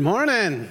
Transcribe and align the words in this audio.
Morning. 0.00 0.66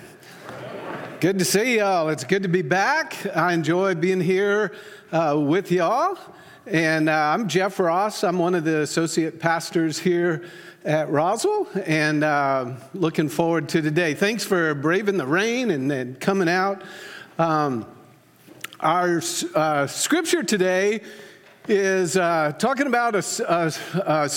Good 1.19 1.37
to 1.37 1.45
see 1.45 1.77
y'all. 1.77 2.09
It's 2.09 2.23
good 2.23 2.41
to 2.41 2.49
be 2.49 2.63
back. 2.63 3.15
I 3.35 3.53
enjoy 3.53 3.93
being 3.93 4.21
here 4.21 4.73
uh, 5.11 5.39
with 5.39 5.71
y'all. 5.71 6.17
And 6.65 7.07
uh, 7.07 7.13
I'm 7.13 7.47
Jeff 7.47 7.79
Ross. 7.79 8.23
I'm 8.23 8.39
one 8.39 8.55
of 8.55 8.63
the 8.63 8.81
associate 8.81 9.39
pastors 9.39 9.99
here 9.99 10.45
at 10.83 11.11
Roswell, 11.11 11.67
and 11.85 12.23
uh, 12.23 12.71
looking 12.95 13.29
forward 13.29 13.69
to 13.69 13.83
today. 13.83 14.15
Thanks 14.15 14.43
for 14.43 14.73
braving 14.73 15.17
the 15.17 15.27
rain 15.27 15.69
and, 15.69 15.91
and 15.91 16.19
coming 16.19 16.49
out. 16.49 16.81
Um, 17.37 17.85
our 18.79 19.21
uh, 19.53 19.85
scripture 19.85 20.41
today 20.41 21.01
is 21.67 22.17
uh, 22.17 22.53
talking 22.57 22.87
about 22.87 23.13
a, 23.13 23.23
a, 23.47 23.73
a 24.11 24.29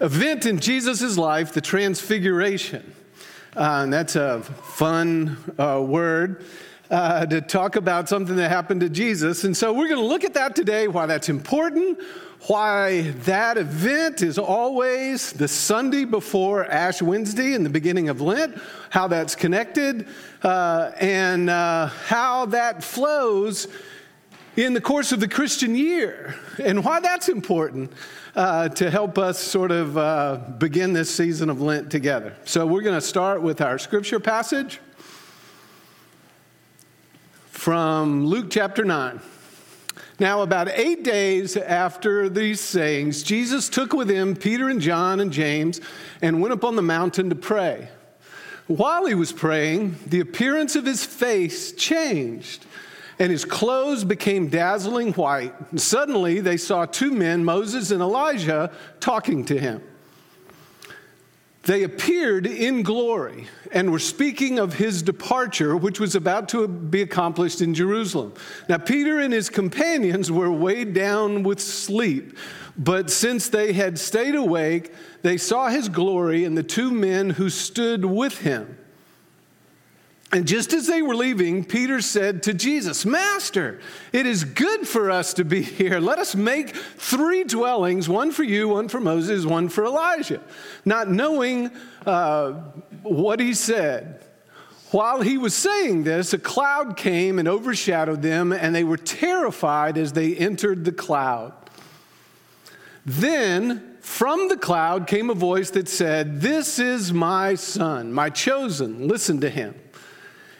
event 0.00 0.46
in 0.46 0.60
Jesus' 0.60 1.18
life, 1.18 1.52
the 1.52 1.60
Transfiguration. 1.60 2.94
Uh, 3.56 3.82
and 3.84 3.92
that's 3.92 4.16
a 4.16 4.40
fun 4.42 5.36
uh, 5.58 5.80
word 5.80 6.44
uh, 6.90 7.24
to 7.24 7.40
talk 7.40 7.76
about 7.76 8.08
something 8.08 8.34
that 8.34 8.48
happened 8.48 8.80
to 8.80 8.88
Jesus. 8.88 9.44
And 9.44 9.56
so 9.56 9.72
we're 9.72 9.86
going 9.86 10.00
to 10.00 10.06
look 10.06 10.24
at 10.24 10.34
that 10.34 10.56
today, 10.56 10.88
why 10.88 11.06
that's 11.06 11.28
important, 11.28 12.00
why 12.48 13.12
that 13.24 13.56
event 13.56 14.22
is 14.22 14.38
always 14.38 15.32
the 15.32 15.46
Sunday 15.46 16.04
before 16.04 16.64
Ash 16.66 17.00
Wednesday 17.00 17.54
in 17.54 17.62
the 17.62 17.70
beginning 17.70 18.08
of 18.08 18.20
Lent, 18.20 18.60
how 18.90 19.06
that's 19.06 19.36
connected, 19.36 20.08
uh, 20.42 20.90
and 20.98 21.48
uh, 21.48 21.86
how 21.86 22.46
that 22.46 22.82
flows 22.82 23.68
in 24.56 24.72
the 24.72 24.80
course 24.80 25.12
of 25.12 25.20
the 25.20 25.28
Christian 25.28 25.74
year, 25.74 26.36
and 26.62 26.84
why 26.84 27.00
that's 27.00 27.28
important 27.28 27.92
uh, 28.36 28.68
to 28.70 28.90
help 28.90 29.18
us 29.18 29.38
sort 29.38 29.70
of 29.70 29.98
uh, 29.98 30.40
begin 30.58 30.92
this 30.92 31.12
season 31.12 31.50
of 31.50 31.60
Lent 31.60 31.90
together. 31.90 32.34
So, 32.44 32.66
we're 32.66 32.82
going 32.82 32.94
to 32.98 33.06
start 33.06 33.42
with 33.42 33.60
our 33.60 33.78
scripture 33.78 34.20
passage 34.20 34.80
from 37.48 38.26
Luke 38.26 38.46
chapter 38.50 38.84
9. 38.84 39.20
Now, 40.20 40.42
about 40.42 40.68
eight 40.68 41.02
days 41.02 41.56
after 41.56 42.28
these 42.28 42.60
sayings, 42.60 43.24
Jesus 43.24 43.68
took 43.68 43.92
with 43.92 44.08
him 44.08 44.36
Peter 44.36 44.68
and 44.68 44.80
John 44.80 45.18
and 45.18 45.32
James 45.32 45.80
and 46.22 46.40
went 46.40 46.52
up 46.52 46.62
on 46.62 46.76
the 46.76 46.82
mountain 46.82 47.30
to 47.30 47.34
pray. 47.34 47.88
While 48.68 49.06
he 49.06 49.14
was 49.14 49.32
praying, 49.32 49.96
the 50.06 50.20
appearance 50.20 50.76
of 50.76 50.86
his 50.86 51.04
face 51.04 51.72
changed 51.72 52.64
and 53.18 53.30
his 53.30 53.44
clothes 53.44 54.04
became 54.04 54.48
dazzling 54.48 55.12
white. 55.12 55.54
Suddenly 55.76 56.40
they 56.40 56.56
saw 56.56 56.84
two 56.84 57.12
men, 57.12 57.44
Moses 57.44 57.90
and 57.90 58.00
Elijah, 58.00 58.70
talking 59.00 59.44
to 59.46 59.58
him. 59.58 59.82
They 61.64 61.82
appeared 61.82 62.46
in 62.46 62.82
glory 62.82 63.46
and 63.72 63.90
were 63.90 63.98
speaking 63.98 64.58
of 64.58 64.74
his 64.74 65.02
departure, 65.02 65.76
which 65.76 65.98
was 65.98 66.14
about 66.14 66.50
to 66.50 66.68
be 66.68 67.00
accomplished 67.00 67.62
in 67.62 67.72
Jerusalem. 67.72 68.34
Now, 68.68 68.76
Peter 68.76 69.18
and 69.18 69.32
his 69.32 69.48
companions 69.48 70.30
were 70.30 70.52
weighed 70.52 70.92
down 70.92 71.42
with 71.42 71.60
sleep, 71.60 72.36
but 72.76 73.10
since 73.10 73.48
they 73.48 73.72
had 73.72 73.98
stayed 73.98 74.34
awake, 74.34 74.92
they 75.22 75.38
saw 75.38 75.68
his 75.68 75.88
glory 75.88 76.44
and 76.44 76.56
the 76.56 76.62
two 76.62 76.90
men 76.90 77.30
who 77.30 77.48
stood 77.48 78.04
with 78.04 78.40
him. 78.40 78.76
And 80.34 80.48
just 80.48 80.72
as 80.72 80.88
they 80.88 81.00
were 81.00 81.14
leaving, 81.14 81.64
Peter 81.64 82.00
said 82.00 82.42
to 82.42 82.54
Jesus, 82.54 83.06
Master, 83.06 83.78
it 84.12 84.26
is 84.26 84.42
good 84.42 84.88
for 84.88 85.08
us 85.08 85.32
to 85.34 85.44
be 85.44 85.62
here. 85.62 86.00
Let 86.00 86.18
us 86.18 86.34
make 86.34 86.74
three 86.74 87.44
dwellings 87.44 88.08
one 88.08 88.32
for 88.32 88.42
you, 88.42 88.70
one 88.70 88.88
for 88.88 88.98
Moses, 88.98 89.46
one 89.46 89.68
for 89.68 89.84
Elijah. 89.84 90.42
Not 90.84 91.08
knowing 91.08 91.70
uh, 92.04 92.50
what 93.02 93.38
he 93.38 93.54
said. 93.54 94.24
While 94.90 95.20
he 95.20 95.38
was 95.38 95.54
saying 95.54 96.02
this, 96.02 96.32
a 96.32 96.38
cloud 96.38 96.96
came 96.96 97.38
and 97.38 97.46
overshadowed 97.46 98.20
them, 98.20 98.52
and 98.52 98.74
they 98.74 98.82
were 98.82 98.96
terrified 98.96 99.96
as 99.96 100.14
they 100.14 100.34
entered 100.34 100.84
the 100.84 100.90
cloud. 100.90 101.52
Then 103.06 103.98
from 104.00 104.48
the 104.48 104.56
cloud 104.56 105.06
came 105.06 105.30
a 105.30 105.34
voice 105.34 105.70
that 105.70 105.88
said, 105.88 106.40
This 106.40 106.80
is 106.80 107.12
my 107.12 107.54
son, 107.54 108.12
my 108.12 108.30
chosen. 108.30 109.06
Listen 109.06 109.40
to 109.40 109.48
him. 109.48 109.76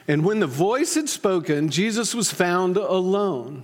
And 0.07 0.25
when 0.25 0.41
the 0.41 0.47
voice 0.47 0.95
had 0.95 1.09
spoken, 1.09 1.71
Jesus 1.71 2.15
was 2.15 2.31
found 2.31 2.77
alone. 2.77 3.63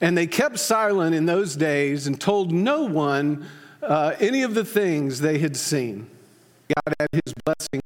And 0.00 0.16
they 0.16 0.26
kept 0.26 0.58
silent 0.58 1.14
in 1.14 1.26
those 1.26 1.56
days 1.56 2.06
and 2.06 2.20
told 2.20 2.52
no 2.52 2.84
one 2.84 3.46
uh, 3.82 4.14
any 4.20 4.42
of 4.42 4.54
the 4.54 4.64
things 4.64 5.20
they 5.20 5.38
had 5.38 5.56
seen. 5.56 6.08
God 6.68 6.94
had 6.98 7.08
his 7.12 7.34
blessing. 7.44 7.80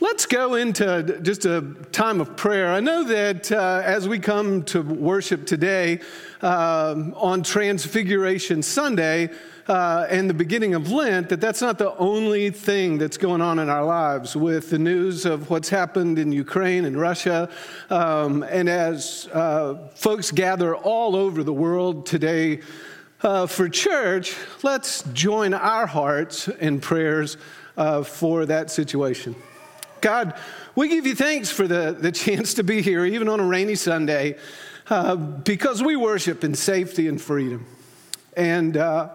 Let's 0.00 0.26
go 0.26 0.54
into 0.54 1.18
just 1.22 1.44
a 1.44 1.60
time 1.90 2.20
of 2.20 2.36
prayer. 2.36 2.68
I 2.72 2.80
know 2.80 3.04
that 3.04 3.50
uh, 3.50 3.82
as 3.84 4.06
we 4.06 4.20
come 4.20 4.62
to 4.64 4.80
worship 4.80 5.44
today 5.44 6.00
uh, 6.40 6.94
on 7.16 7.42
Transfiguration 7.42 8.62
Sunday, 8.62 9.30
uh, 9.68 10.06
and 10.08 10.30
the 10.30 10.34
beginning 10.34 10.74
of 10.74 10.90
Lent 10.90 11.28
that 11.28 11.40
that's 11.40 11.60
not 11.60 11.78
the 11.78 11.94
only 11.96 12.50
thing 12.50 12.96
that's 12.96 13.18
going 13.18 13.42
on 13.42 13.58
in 13.58 13.68
our 13.68 13.84
lives 13.84 14.34
with 14.34 14.70
the 14.70 14.78
news 14.78 15.26
of 15.26 15.50
what's 15.50 15.68
happened 15.68 16.18
in 16.18 16.32
Ukraine 16.32 16.86
and 16.86 16.98
Russia. 16.98 17.50
Um, 17.90 18.42
and 18.44 18.68
as 18.68 19.28
uh, 19.32 19.88
folks 19.94 20.30
gather 20.30 20.74
all 20.74 21.14
over 21.14 21.42
the 21.42 21.52
world 21.52 22.06
today 22.06 22.60
uh, 23.22 23.46
for 23.46 23.68
church, 23.68 24.34
let's 24.62 25.02
join 25.12 25.52
our 25.52 25.86
hearts 25.86 26.48
in 26.48 26.80
prayers 26.80 27.36
uh, 27.76 28.02
for 28.02 28.46
that 28.46 28.70
situation. 28.70 29.34
God, 30.00 30.34
we 30.76 30.88
give 30.88 31.06
you 31.06 31.14
thanks 31.14 31.50
for 31.50 31.66
the, 31.66 31.94
the 31.98 32.12
chance 32.12 32.54
to 32.54 32.64
be 32.64 32.80
here, 32.80 33.04
even 33.04 33.28
on 33.28 33.38
a 33.38 33.46
rainy 33.46 33.74
Sunday, 33.74 34.36
uh, 34.88 35.16
because 35.16 35.82
we 35.82 35.94
worship 35.94 36.42
in 36.42 36.54
safety 36.54 37.08
and 37.08 37.20
freedom. 37.20 37.66
And 38.36 38.76
uh, 38.76 39.10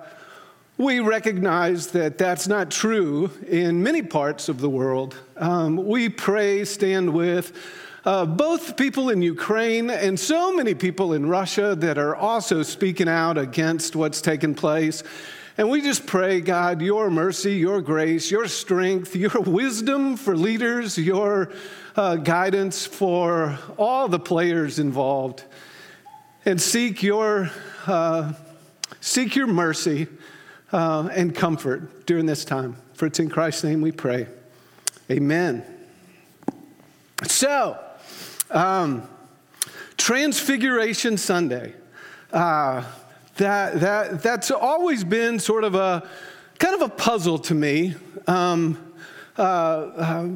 we 0.83 0.99
recognize 0.99 1.87
that 1.87 2.17
that's 2.17 2.45
not 2.45 2.69
true 2.69 3.31
in 3.47 3.81
many 3.81 4.01
parts 4.01 4.49
of 4.49 4.59
the 4.59 4.69
world. 4.69 5.15
Um, 5.37 5.77
we 5.87 6.09
pray, 6.09 6.65
stand 6.65 7.13
with 7.13 7.53
uh, 8.03 8.25
both 8.25 8.75
people 8.75 9.09
in 9.09 9.21
Ukraine 9.21 9.89
and 9.89 10.19
so 10.19 10.53
many 10.53 10.73
people 10.73 11.13
in 11.13 11.25
Russia 11.25 11.73
that 11.75 11.97
are 11.97 12.17
also 12.17 12.63
speaking 12.63 13.07
out 13.07 13.37
against 13.37 13.95
what's 13.95 14.19
taken 14.19 14.53
place. 14.53 15.03
And 15.57 15.69
we 15.69 15.79
just 15.79 16.05
pray, 16.05 16.41
God, 16.41 16.81
your 16.81 17.09
mercy, 17.09 17.53
your 17.53 17.81
grace, 17.81 18.29
your 18.29 18.49
strength, 18.49 19.15
your 19.15 19.39
wisdom 19.45 20.17
for 20.17 20.35
leaders, 20.35 20.97
your 20.97 21.53
uh, 21.95 22.17
guidance 22.17 22.85
for 22.85 23.57
all 23.77 24.09
the 24.09 24.19
players 24.19 24.79
involved. 24.79 25.45
And 26.43 26.61
seek 26.61 27.01
your, 27.03 27.51
uh, 27.87 28.33
seek 28.99 29.37
your 29.37 29.47
mercy 29.47 30.07
uh, 30.73 31.07
and 31.13 31.33
comfort 31.33 32.05
during 32.05 32.25
this 32.25 32.43
time. 32.43 32.75
For 32.95 33.05
it's 33.05 33.19
in 33.19 33.29
Christ's 33.29 33.63
name 33.63 33.81
we 33.81 33.91
pray. 33.91 34.27
Amen. 35.09 35.63
So, 37.27 37.79
um, 38.51 39.07
Transfiguration 39.97 41.17
Sunday. 41.17 41.73
Uh, 42.31 42.83
that, 43.37 43.79
that, 43.79 44.23
that's 44.23 44.51
always 44.51 45.03
been 45.03 45.39
sort 45.39 45.63
of 45.63 45.75
a 45.75 46.07
kind 46.59 46.75
of 46.75 46.81
a 46.81 46.89
puzzle 46.89 47.39
to 47.39 47.53
me. 47.53 47.95
Um, 48.27 48.77
uh, 49.37 49.41
uh, 49.41 50.29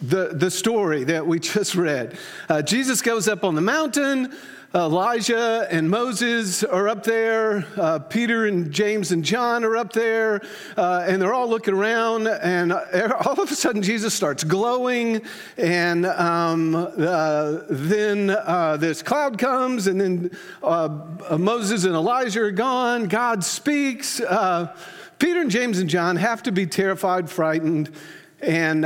the, 0.00 0.28
the 0.34 0.50
story 0.50 1.04
that 1.04 1.26
we 1.26 1.38
just 1.54 1.74
read. 1.74 2.18
Uh, 2.48 2.62
Jesus 2.62 3.02
goes 3.02 3.28
up 3.28 3.44
on 3.44 3.54
the 3.54 3.60
mountain. 3.60 4.34
Elijah 4.74 5.68
and 5.70 5.88
Moses 5.88 6.64
are 6.64 6.88
up 6.88 7.04
there. 7.04 7.64
Uh, 7.76 8.00
Peter 8.00 8.46
and 8.46 8.72
James 8.72 9.12
and 9.12 9.24
John 9.24 9.62
are 9.62 9.76
up 9.76 9.92
there. 9.92 10.40
Uh, 10.76 11.04
and 11.06 11.22
they're 11.22 11.32
all 11.32 11.48
looking 11.48 11.74
around. 11.74 12.26
And 12.26 12.72
all 13.26 13.40
of 13.40 13.52
a 13.52 13.54
sudden, 13.54 13.82
Jesus 13.82 14.14
starts 14.14 14.42
glowing. 14.42 15.22
And 15.56 16.06
um, 16.06 16.74
uh, 16.74 17.60
then 17.70 18.30
uh, 18.30 18.76
this 18.80 19.00
cloud 19.00 19.38
comes. 19.38 19.86
And 19.86 20.00
then 20.00 20.30
uh, 20.60 20.88
Moses 21.38 21.84
and 21.84 21.94
Elijah 21.94 22.42
are 22.42 22.50
gone. 22.50 23.06
God 23.06 23.44
speaks. 23.44 24.20
Uh, 24.20 24.76
Peter 25.20 25.40
and 25.40 25.52
James 25.52 25.78
and 25.78 25.88
John 25.88 26.16
have 26.16 26.42
to 26.42 26.52
be 26.52 26.66
terrified, 26.66 27.30
frightened, 27.30 27.94
and 28.40 28.82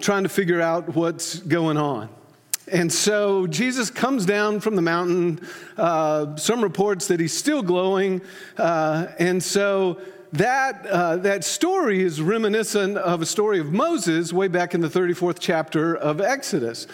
trying 0.00 0.22
to 0.22 0.28
figure 0.28 0.60
out 0.60 0.94
what's 0.94 1.40
going 1.40 1.76
on. 1.76 2.08
And 2.70 2.92
so 2.92 3.46
Jesus 3.46 3.90
comes 3.90 4.24
down 4.24 4.60
from 4.60 4.76
the 4.76 4.82
mountain. 4.82 5.40
Uh, 5.76 6.36
some 6.36 6.62
reports 6.62 7.08
that 7.08 7.20
he's 7.20 7.36
still 7.36 7.62
glowing. 7.62 8.22
Uh, 8.56 9.08
and 9.18 9.42
so 9.42 10.00
that, 10.32 10.86
uh, 10.86 11.16
that 11.18 11.44
story 11.44 12.02
is 12.02 12.20
reminiscent 12.20 12.96
of 12.96 13.22
a 13.22 13.26
story 13.26 13.58
of 13.60 13.72
Moses 13.72 14.32
way 14.32 14.48
back 14.48 14.74
in 14.74 14.80
the 14.80 14.88
34th 14.88 15.36
chapter 15.38 15.94
of 15.94 16.20
Exodus. 16.20 16.86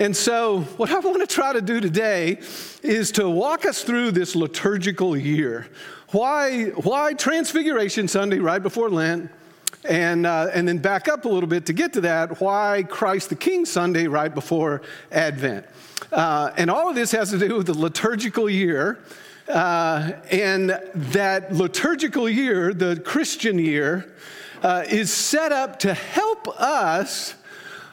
And 0.00 0.16
so, 0.16 0.62
what 0.78 0.90
I 0.90 0.98
want 0.98 1.20
to 1.20 1.26
try 1.26 1.52
to 1.52 1.60
do 1.60 1.78
today 1.78 2.40
is 2.82 3.12
to 3.12 3.28
walk 3.28 3.66
us 3.66 3.84
through 3.84 4.12
this 4.12 4.34
liturgical 4.34 5.14
year. 5.14 5.68
Why, 6.08 6.68
why 6.70 7.12
Transfiguration 7.12 8.08
Sunday, 8.08 8.38
right 8.38 8.62
before 8.62 8.88
Lent? 8.88 9.30
And, 9.88 10.26
uh, 10.26 10.50
and 10.52 10.68
then 10.68 10.78
back 10.78 11.08
up 11.08 11.24
a 11.24 11.28
little 11.28 11.48
bit 11.48 11.66
to 11.66 11.72
get 11.72 11.94
to 11.94 12.02
that 12.02 12.40
why 12.40 12.84
Christ 12.88 13.30
the 13.30 13.34
King 13.34 13.64
Sunday 13.64 14.06
right 14.06 14.34
before 14.34 14.82
Advent. 15.10 15.66
Uh, 16.12 16.50
and 16.56 16.70
all 16.70 16.88
of 16.88 16.94
this 16.94 17.12
has 17.12 17.30
to 17.30 17.38
do 17.38 17.56
with 17.56 17.66
the 17.66 17.78
liturgical 17.78 18.50
year. 18.50 18.98
Uh, 19.48 20.12
and 20.30 20.78
that 20.94 21.52
liturgical 21.52 22.28
year, 22.28 22.72
the 22.72 23.00
Christian 23.04 23.58
year, 23.58 24.14
uh, 24.62 24.84
is 24.88 25.12
set 25.12 25.50
up 25.50 25.78
to 25.80 25.94
help 25.94 26.46
us 26.60 27.34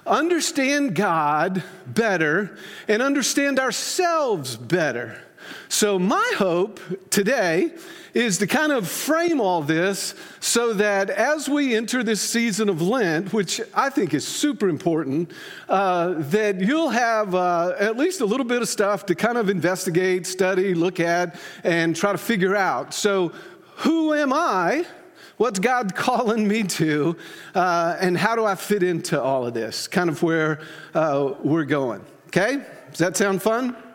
understand 0.06 0.96
God 0.96 1.64
better 1.86 2.58
and 2.88 3.02
understand 3.02 3.60
ourselves 3.60 4.56
better. 4.56 5.20
So, 5.70 5.98
my 5.98 6.34
hope 6.38 6.80
today 7.10 7.74
is 8.18 8.40
to 8.40 8.48
kind 8.48 8.72
of 8.72 8.88
frame 8.88 9.40
all 9.40 9.62
this 9.62 10.16
so 10.40 10.74
that 10.74 11.12
as 11.12 11.48
we 11.48 11.76
enter 11.76 12.02
this 12.02 12.20
season 12.20 12.68
of 12.68 12.82
Lent, 12.82 13.32
which 13.32 13.62
I 13.76 13.92
think 13.92 14.16
is 14.16 14.28
super 14.28 14.68
important, 14.68 15.32
uh, 15.70 16.16
that 16.18 16.60
you'll 16.60 16.90
have 16.90 17.36
uh, 17.36 17.76
at 17.78 17.96
least 17.96 18.22
a 18.22 18.26
little 18.26 18.46
bit 18.46 18.64
of 18.64 18.68
stuff 18.68 19.06
to 19.06 19.16
kind 19.16 19.38
of 19.38 19.50
investigate, 19.50 20.26
study, 20.26 20.74
look 20.74 21.00
at, 21.00 21.40
and 21.64 21.96
try 21.96 22.12
to 22.12 22.18
figure 22.18 22.56
out. 22.56 22.92
So, 22.92 23.34
who 23.78 24.16
am 24.16 24.34
I? 24.34 24.88
What's 25.38 25.60
God 25.60 25.94
calling 25.96 26.48
me 26.48 26.64
to? 26.64 27.16
Uh, 27.54 27.98
and 28.00 28.18
how 28.18 28.36
do 28.36 28.46
I 28.46 28.56
fit 28.56 28.82
into 28.82 29.22
all 29.22 29.46
of 29.46 29.54
this? 29.54 29.88
Kind 29.88 30.10
of 30.10 30.24
where 30.24 30.62
uh, 30.96 31.36
we're 31.44 31.66
going. 31.66 32.04
Okay? 32.30 32.66
Does 32.90 32.98
that 32.98 33.16
sound 33.16 33.44
fun? 33.44 33.76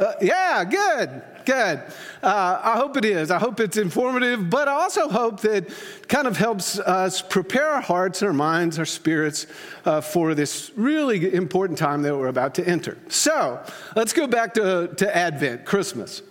Uh, 0.00 0.14
yeah, 0.22 0.64
good, 0.64 1.22
good. 1.44 1.82
Uh, 2.22 2.60
I 2.62 2.76
hope 2.76 2.96
it 2.96 3.04
is. 3.04 3.30
I 3.30 3.38
hope 3.38 3.60
it's 3.60 3.76
informative, 3.76 4.50
but 4.50 4.68
I 4.68 4.72
also 4.72 5.08
hope 5.08 5.40
that 5.40 5.68
kind 6.08 6.26
of 6.26 6.36
helps 6.36 6.78
us 6.78 7.22
prepare 7.22 7.68
our 7.68 7.80
hearts, 7.80 8.22
our 8.22 8.32
minds, 8.32 8.78
our 8.78 8.84
spirits 8.84 9.46
uh, 9.84 10.00
for 10.00 10.34
this 10.34 10.70
really 10.76 11.34
important 11.34 11.78
time 11.78 12.02
that 12.02 12.16
we're 12.16 12.28
about 12.28 12.54
to 12.56 12.66
enter. 12.66 12.98
So 13.08 13.62
let's 13.96 14.12
go 14.12 14.26
back 14.26 14.54
to, 14.54 14.92
to 14.96 15.16
Advent, 15.16 15.64
Christmas. 15.64 16.22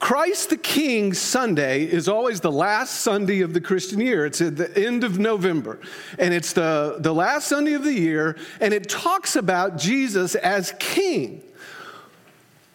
Christ 0.00 0.48
the 0.48 0.56
King 0.56 1.12
Sunday 1.12 1.84
is 1.84 2.08
always 2.08 2.40
the 2.40 2.50
last 2.50 3.02
Sunday 3.02 3.42
of 3.42 3.52
the 3.52 3.60
Christian 3.60 4.00
year. 4.00 4.24
It's 4.24 4.40
at 4.40 4.56
the 4.56 4.74
end 4.76 5.04
of 5.04 5.18
November, 5.18 5.78
and 6.18 6.32
it's 6.32 6.54
the, 6.54 6.96
the 7.00 7.12
last 7.12 7.48
Sunday 7.48 7.74
of 7.74 7.84
the 7.84 7.92
year, 7.92 8.38
and 8.62 8.72
it 8.72 8.88
talks 8.88 9.36
about 9.36 9.76
Jesus 9.76 10.34
as 10.36 10.72
King. 10.78 11.42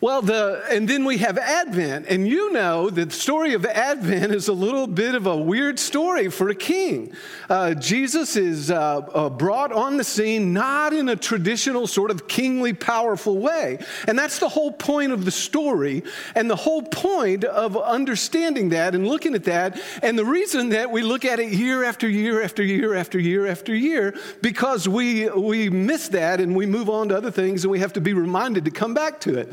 Well, 0.06 0.22
the, 0.22 0.64
and 0.70 0.88
then 0.88 1.04
we 1.04 1.18
have 1.18 1.40
Advent, 1.40 2.06
and 2.08 2.28
you 2.28 2.54
know 2.54 2.92
the 2.92 3.10
story 3.10 3.56
of 3.56 3.66
Advent 3.66 4.36
is 4.36 4.48
a 4.48 4.54
little 4.54 4.86
bit 4.86 5.16
of 5.16 5.26
a 5.26 5.36
weird 5.36 5.80
story 5.80 6.30
for 6.30 6.50
a 6.50 6.54
king. 6.54 7.12
Uh, 7.50 7.74
Jesus 7.74 8.36
is 8.36 8.70
uh, 8.70 8.98
uh, 8.98 9.32
brought 9.32 9.72
on 9.72 9.98
the 9.98 10.04
scene 10.04 10.54
not 10.54 10.94
in 10.94 11.10
a 11.10 11.16
traditional 11.16 11.88
sort 11.88 12.12
of 12.12 12.28
kingly, 12.28 12.72
powerful 12.72 13.40
way. 13.40 13.80
And 14.08 14.16
that's 14.16 14.38
the 14.38 14.48
whole 14.48 14.72
point 14.72 15.12
of 15.12 15.26
the 15.26 15.32
story, 15.32 16.04
and 16.36 16.52
the 16.52 16.56
whole 16.56 16.84
point 16.84 17.44
of 17.44 17.76
understanding 17.76 18.70
that 18.70 18.94
and 18.94 19.08
looking 19.08 19.34
at 19.34 19.46
that, 19.46 19.82
and 20.04 20.20
the 20.20 20.26
reason 20.26 20.70
that 20.70 20.92
we 20.92 21.02
look 21.02 21.26
at 21.26 21.40
it 21.40 21.52
year 21.52 21.84
after 21.84 22.08
year 22.08 22.44
after 22.44 22.62
year 22.62 22.94
after 22.94 23.20
year 23.20 23.48
after 23.48 23.74
year, 23.74 24.16
because 24.44 24.88
we, 24.88 25.28
we 25.32 25.72
miss 25.72 26.10
that 26.10 26.40
and 26.40 26.56
we 26.56 26.68
move 26.68 26.92
on 26.92 27.10
to 27.10 27.18
other 27.18 27.32
things, 27.32 27.64
and 27.64 27.72
we 27.72 27.80
have 27.80 27.94
to 27.94 28.02
be 28.02 28.14
reminded 28.14 28.66
to 28.66 28.72
come 28.72 28.94
back 28.94 29.20
to 29.22 29.36
it. 29.36 29.52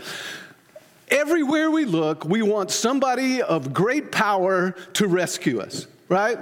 Everywhere 1.12 1.70
we 1.70 1.84
look, 1.84 2.24
we 2.24 2.40
want 2.40 2.70
somebody 2.70 3.42
of 3.42 3.74
great 3.74 4.10
power 4.10 4.70
to 4.94 5.06
rescue 5.06 5.60
us, 5.60 5.86
right? 6.08 6.38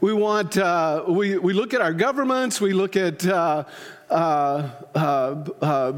We 0.00 0.14
want, 0.14 0.56
uh, 0.56 1.04
we, 1.06 1.36
we 1.36 1.52
look 1.52 1.74
at 1.74 1.82
our 1.82 1.92
governments, 1.92 2.58
we 2.58 2.72
look 2.72 2.96
at 2.96 3.26
uh, 3.26 3.64
uh, 4.08 4.70
uh, 4.94 5.92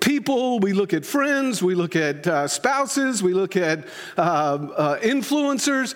people, 0.00 0.58
we 0.58 0.72
look 0.72 0.92
at 0.92 1.06
friends, 1.06 1.62
we 1.62 1.76
look 1.76 1.94
at 1.94 2.26
uh, 2.26 2.48
spouses, 2.48 3.22
we 3.22 3.32
look 3.32 3.56
at 3.56 3.86
uh, 4.16 4.96
influencers 5.00 5.94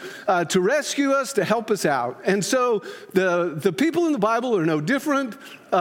to 0.48 0.60
rescue 0.60 1.10
us, 1.10 1.32
to 1.32 1.44
help 1.44 1.72
us 1.72 1.84
out. 1.84 2.20
And 2.24 2.44
so 2.44 2.84
the, 3.12 3.54
the 3.56 3.72
people 3.72 4.06
in 4.06 4.12
the 4.12 4.20
Bible 4.20 4.56
are 4.56 4.66
no 4.66 4.80
different. 4.80 5.36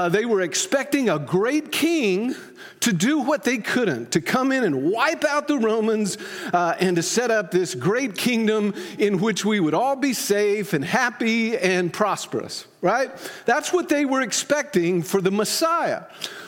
They 0.09 0.25
were 0.25 0.41
expecting 0.41 1.09
a 1.09 1.19
great 1.19 1.71
king 1.71 2.35
to 2.81 2.93
do 2.93 3.19
what 3.19 3.43
they 3.43 3.57
couldn't, 3.57 4.11
to 4.11 4.21
come 4.21 4.51
in 4.51 4.63
and 4.63 4.83
wipe 4.91 5.23
out 5.23 5.47
the 5.47 5.57
Romans 5.57 6.17
uh, 6.53 6.75
and 6.79 6.95
to 6.95 7.01
set 7.01 7.31
up 7.31 7.49
this 7.49 7.73
great 7.73 8.15
kingdom 8.15 8.73
in 8.99 9.19
which 9.19 9.43
we 9.43 9.59
would 9.59 9.73
all 9.73 9.95
be 9.95 10.13
safe 10.13 10.73
and 10.73 10.85
happy 10.85 11.57
and 11.57 11.91
prosperous, 11.91 12.67
right? 12.81 13.09
That's 13.45 13.73
what 13.73 13.89
they 13.89 14.05
were 14.05 14.21
expecting 14.21 15.01
for 15.01 15.19
the 15.19 15.31
Messiah. 15.31 16.03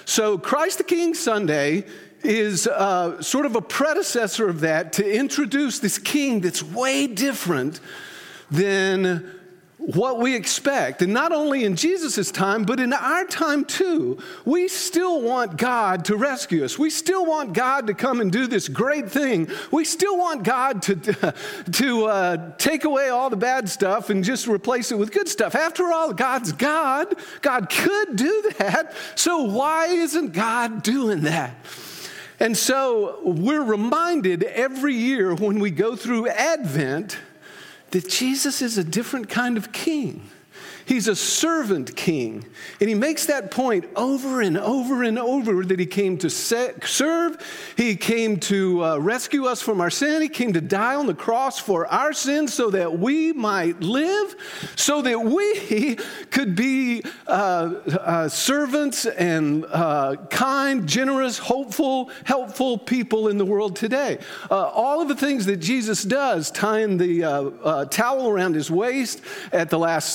So, 0.05 0.37
Christ 0.37 0.77
the 0.77 0.83
King 0.83 1.15
Sunday 1.15 1.85
is 2.23 2.67
uh, 2.67 3.21
sort 3.21 3.45
of 3.45 3.55
a 3.55 3.61
predecessor 3.61 4.47
of 4.47 4.59
that 4.61 4.93
to 4.93 5.11
introduce 5.11 5.79
this 5.79 5.97
king 5.97 6.41
that's 6.41 6.61
way 6.61 7.07
different 7.07 7.79
than 8.51 9.36
what 9.93 10.19
we 10.19 10.35
expect. 10.35 11.01
And 11.01 11.13
not 11.13 11.31
only 11.31 11.63
in 11.63 11.77
Jesus' 11.77 12.29
time, 12.29 12.65
but 12.65 12.81
in 12.81 12.91
our 12.91 13.23
time 13.23 13.63
too. 13.63 14.17
We 14.43 14.67
still 14.67 15.21
want 15.21 15.55
God 15.55 16.03
to 16.05 16.17
rescue 16.17 16.65
us. 16.65 16.77
We 16.77 16.89
still 16.89 17.25
want 17.25 17.53
God 17.53 17.87
to 17.87 17.93
come 17.93 18.19
and 18.19 18.29
do 18.29 18.47
this 18.47 18.67
great 18.67 19.09
thing. 19.09 19.49
We 19.71 19.85
still 19.85 20.17
want 20.17 20.43
God 20.43 20.81
to, 20.83 21.33
to 21.71 22.05
uh, 22.05 22.51
take 22.57 22.83
away 22.83 23.07
all 23.07 23.29
the 23.29 23.37
bad 23.37 23.69
stuff 23.69 24.09
and 24.09 24.25
just 24.25 24.45
replace 24.45 24.91
it 24.91 24.97
with 24.97 25.13
good 25.13 25.29
stuff. 25.29 25.55
After 25.55 25.85
all, 25.93 26.11
God's 26.11 26.51
God. 26.51 27.15
God 27.41 27.69
could 27.69 28.17
do 28.17 28.51
that. 28.57 28.93
So 29.15 29.43
why 29.43 29.87
isn't 29.87 30.33
God 30.33 30.83
doing 30.83 31.21
that? 31.21 31.55
And 32.41 32.57
so 32.57 33.19
we're 33.23 33.63
reminded 33.63 34.43
every 34.43 34.93
year 34.93 35.33
when 35.33 35.59
we 35.59 35.71
go 35.71 35.95
through 35.95 36.27
Advent 36.27 37.17
that 37.91 38.09
Jesus 38.09 38.61
is 38.61 38.77
a 38.77 38.83
different 38.83 39.29
kind 39.29 39.57
of 39.57 39.71
king. 39.71 40.29
He's 40.87 41.09
a 41.09 41.17
servant 41.17 41.97
king. 41.97 42.45
And 42.79 42.87
he 42.87 42.95
makes 42.95 43.25
that 43.25 43.51
point 43.51 43.89
over 43.97 44.39
and 44.39 44.57
over 44.57 45.03
and 45.03 45.19
over 45.19 45.65
that 45.65 45.79
he 45.79 45.85
came 45.85 46.17
to 46.19 46.29
serve, 46.29 47.37
he 47.75 47.97
came 47.97 48.39
to 48.39 48.85
uh, 48.85 48.97
rescue 48.97 49.47
us 49.47 49.61
from 49.61 49.81
our 49.81 49.89
sin, 49.89 50.21
he 50.21 50.29
came 50.29 50.53
to 50.53 50.61
die 50.61 50.95
on 50.95 51.05
the 51.05 51.13
cross 51.13 51.59
for 51.59 51.87
our 51.87 52.13
sins 52.13 52.53
so 52.53 52.69
that 52.69 52.99
we 52.99 53.33
might 53.33 53.81
live, 53.81 54.35
so 54.77 55.01
that 55.01 55.21
we 55.21 55.95
could 56.31 56.55
be 56.55 57.03
uh, 57.27 57.29
uh, 57.29 58.29
servants 58.29 59.05
and 59.05 59.65
uh, 59.65 60.15
kind, 60.29 60.87
generous, 60.87 61.37
hopeful, 61.37 62.09
helpful 62.23 62.77
people 62.77 63.27
in 63.27 63.37
the 63.37 63.45
world 63.45 63.75
today. 63.75 64.19
Uh, 64.49 64.69
all 64.69 65.01
of 65.01 65.09
the 65.09 65.15
things 65.15 65.45
that 65.47 65.57
Jesus 65.57 66.03
does, 66.03 66.49
tying 66.49 66.97
the 66.97 67.25
uh, 67.25 67.83
towel 67.85 68.29
around 68.29 68.55
his 68.55 68.71
waist 68.71 69.21
at 69.51 69.69
the 69.69 69.77
Last 69.77 70.13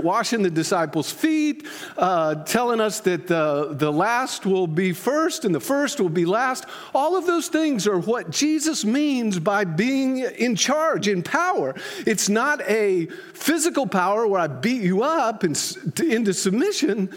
Washing 0.00 0.42
the 0.42 0.50
disciples' 0.50 1.10
feet, 1.10 1.66
uh, 1.96 2.36
telling 2.44 2.80
us 2.80 3.00
that 3.00 3.26
the, 3.26 3.70
the 3.72 3.92
last 3.92 4.46
will 4.46 4.66
be 4.66 4.92
first 4.92 5.44
and 5.44 5.54
the 5.54 5.60
first 5.60 6.00
will 6.00 6.08
be 6.08 6.24
last. 6.24 6.66
All 6.94 7.16
of 7.16 7.26
those 7.26 7.48
things 7.48 7.86
are 7.86 7.98
what 7.98 8.30
Jesus 8.30 8.84
means 8.84 9.38
by 9.38 9.64
being 9.64 10.18
in 10.18 10.56
charge, 10.56 11.08
in 11.08 11.22
power. 11.22 11.74
It's 12.06 12.28
not 12.28 12.60
a 12.68 13.06
physical 13.34 13.86
power 13.86 14.26
where 14.26 14.40
I 14.40 14.46
beat 14.46 14.82
you 14.82 15.02
up 15.02 15.42
and, 15.42 15.56
into 15.98 16.34
submission, 16.34 17.10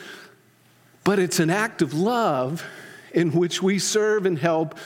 but 1.04 1.20
it's 1.20 1.40
an 1.40 1.50
act 1.50 1.82
of 1.82 1.94
love 1.94 2.64
in 3.14 3.32
which 3.32 3.62
we 3.62 3.80
serve 3.80 4.26
and 4.26 4.38
help 4.38 4.78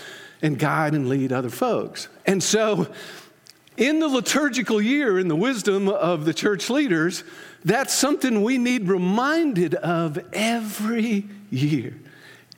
and 0.42 0.60
guide 0.60 0.94
and 0.94 1.10
lead 1.10 1.32
other 1.32 1.50
folks. 1.50 2.10
And 2.26 2.44
so, 2.44 2.88
in 3.78 4.00
the 4.00 4.08
liturgical 4.08 4.82
year, 4.82 5.20
in 5.20 5.28
the 5.28 5.36
wisdom 5.36 5.88
of 5.88 6.26
the 6.26 6.34
church 6.34 6.70
leaders, 6.70 7.24
that's 7.66 7.94
something 7.94 8.44
we 8.44 8.58
need 8.58 8.88
reminded 8.88 9.76
of 9.76 10.20
every 10.34 11.26
year. 11.50 11.96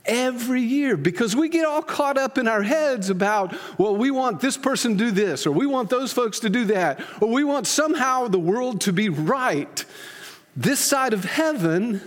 Every 0.05 0.61
year, 0.61 0.97
because 0.97 1.35
we 1.35 1.49
get 1.49 1.65
all 1.65 1.81
caught 1.81 2.17
up 2.17 2.37
in 2.37 2.47
our 2.47 2.61
heads 2.61 3.09
about, 3.09 3.55
well, 3.79 3.95
we 3.95 4.11
want 4.11 4.39
this 4.39 4.55
person 4.55 4.97
to 4.97 5.05
do 5.05 5.11
this, 5.11 5.47
or 5.47 5.51
we 5.51 5.65
want 5.65 5.89
those 5.89 6.13
folks 6.13 6.41
to 6.41 6.49
do 6.49 6.65
that, 6.65 7.01
or 7.21 7.29
we 7.29 7.43
want 7.43 7.65
somehow 7.65 8.27
the 8.27 8.37
world 8.37 8.81
to 8.81 8.93
be 8.93 9.09
right. 9.09 9.83
This 10.55 10.79
side 10.79 11.13
of 11.13 11.25
heaven, 11.25 12.01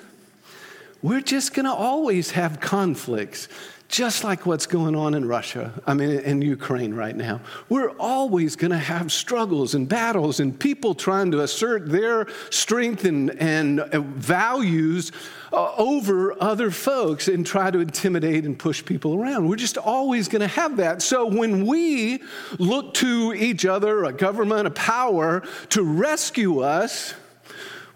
we're 1.03 1.21
just 1.21 1.55
gonna 1.55 1.75
always 1.75 2.33
have 2.33 2.61
conflicts 2.61 3.49
just 3.89 4.23
like 4.23 4.45
what's 4.45 4.67
going 4.67 4.95
on 4.95 5.15
in 5.15 5.27
Russia, 5.27 5.73
I 5.87 5.95
mean, 5.95 6.11
in 6.11 6.43
Ukraine 6.43 6.93
right 6.93 7.17
now. 7.17 7.41
We're 7.71 7.91
always 7.93 8.55
going 8.55 8.71
to 8.71 8.79
have 8.79 9.11
struggles 9.11 9.75
and 9.75 9.89
battles 9.89 10.41
and 10.41 10.59
people 10.59 10.95
trying 10.95 11.31
to 11.31 11.41
assert 11.41 11.89
their 11.89 12.27
strength 12.51 13.07
and, 13.07 13.31
and 13.41 13.81
uh, 13.81 14.01
values 14.01 15.11
uh, 15.55 15.75
over 15.77 16.41
other 16.43 16.71
folks 16.71 17.29
and 17.29 17.47
try 17.47 17.71
to 17.71 17.79
intimidate 17.79 18.45
and 18.45 18.59
push 18.59 18.85
people 18.85 19.15
around. 19.15 19.49
We're 19.49 19.57
just 19.57 19.79
always 19.79 20.29
going 20.29 20.43
to 20.43 20.49
have 20.49 20.77
that. 20.77 21.01
So 21.01 21.27
when 21.27 21.67
we 21.67 22.23
look 22.59 22.93
to 22.95 23.33
each 23.33 23.65
other, 23.65 24.05
a 24.05 24.13
government, 24.13 24.67
a 24.67 24.71
power, 24.71 25.43
to 25.71 25.83
rescue 25.83 26.61
us, 26.61 27.15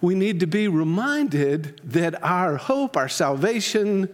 we 0.01 0.15
need 0.15 0.41
to 0.41 0.47
be 0.47 0.69
reminded 0.69 1.83
that 1.85 2.25
our 2.25 2.57
hope, 2.57 2.97
our 2.97 3.11
salvation, 3.11 4.09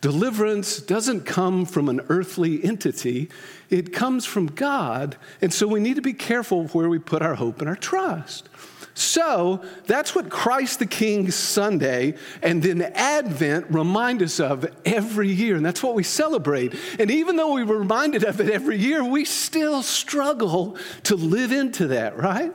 deliverance 0.00 0.80
doesn't 0.80 1.22
come 1.22 1.64
from 1.64 1.88
an 1.88 2.00
earthly 2.08 2.62
entity, 2.64 3.28
it 3.70 3.92
comes 3.92 4.24
from 4.24 4.46
God. 4.46 5.16
And 5.40 5.52
so 5.52 5.66
we 5.66 5.80
need 5.80 5.96
to 5.96 6.02
be 6.02 6.12
careful 6.12 6.68
where 6.68 6.88
we 6.88 6.98
put 6.98 7.22
our 7.22 7.34
hope 7.34 7.60
and 7.60 7.68
our 7.68 7.76
trust. 7.76 8.48
So 8.94 9.64
that's 9.86 10.16
what 10.16 10.28
Christ 10.28 10.80
the 10.80 10.86
King 10.86 11.30
Sunday 11.30 12.16
and 12.42 12.60
then 12.60 12.82
Advent 12.82 13.66
remind 13.70 14.22
us 14.22 14.40
of 14.40 14.66
every 14.84 15.30
year. 15.30 15.54
And 15.54 15.64
that's 15.64 15.84
what 15.84 15.94
we 15.94 16.02
celebrate. 16.02 16.74
And 16.98 17.08
even 17.08 17.36
though 17.36 17.52
we 17.52 17.62
were 17.62 17.78
reminded 17.78 18.24
of 18.24 18.40
it 18.40 18.50
every 18.50 18.76
year, 18.76 19.04
we 19.04 19.24
still 19.24 19.84
struggle 19.84 20.76
to 21.04 21.14
live 21.14 21.52
into 21.52 21.86
that, 21.88 22.16
right? 22.16 22.52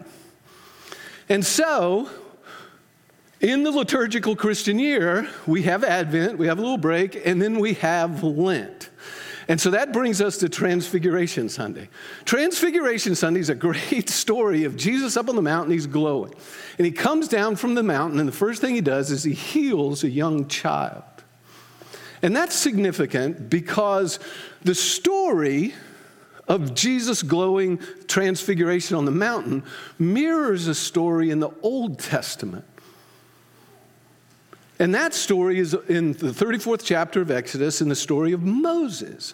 And 1.30 1.46
so, 1.46 2.10
in 3.44 3.64
the 3.64 3.72
liturgical 3.72 4.38
Christian 4.38 4.80
year, 4.80 5.30
we 5.46 5.64
have 5.64 5.84
Advent, 5.84 6.38
we 6.38 6.48
have 6.48 6.60
a 6.60 6.62
little 6.62 6.78
break, 6.78 7.28
and 7.28 7.42
then 7.42 7.60
we 7.60 7.74
have 7.76 8.24
Lent. 8.24 8.90
And 9.50 9.60
so 9.60 9.72
that 9.72 9.92
brings 9.92 10.22
us 10.22 10.38
to 10.38 10.48
Transfiguration 10.48 11.50
Sunday. 11.50 11.90
Transfiguration 12.24 13.16
Sunday 13.16 13.42
is 13.42 13.50
a 13.50 13.56
great 13.56 14.10
story 14.24 14.64
of 14.64 14.78
Jesus 14.78 15.18
up 15.18 15.28
on 15.28 15.36
the 15.36 15.42
mountain, 15.42 15.74
he's 15.74 15.88
glowing. 15.88 16.34
And 16.78 16.86
he 16.86 16.92
comes 16.94 17.28
down 17.28 17.58
from 17.58 17.76
the 17.76 17.84
mountain, 17.84 18.18
and 18.18 18.28
the 18.30 18.34
first 18.34 18.62
thing 18.62 18.76
he 18.76 18.82
does 18.82 19.12
is 19.12 19.26
he 19.26 19.34
heals 19.34 20.06
a 20.06 20.10
young 20.10 20.48
child. 20.48 21.04
And 22.22 22.34
that's 22.34 22.56
significant 22.56 23.50
because 23.50 24.20
the 24.62 24.74
story 24.74 25.74
of 26.48 26.74
Jesus 26.74 27.22
glowing 27.22 27.80
transfiguration 28.08 28.96
on 28.96 29.04
the 29.04 29.12
mountain 29.12 29.64
mirrors 30.00 30.68
a 30.68 30.76
story 30.76 31.30
in 31.30 31.42
the 31.42 31.52
Old 31.62 32.00
Testament. 32.00 32.64
And 34.80 34.94
that 34.96 35.14
story 35.14 35.60
is 35.60 35.74
in 35.88 36.14
the 36.14 36.32
34th 36.32 36.82
chapter 36.84 37.22
of 37.22 37.30
Exodus 37.30 37.82
in 37.82 37.90
the 37.90 37.96
story 37.96 38.34
of 38.34 38.42
Moses. 38.44 39.34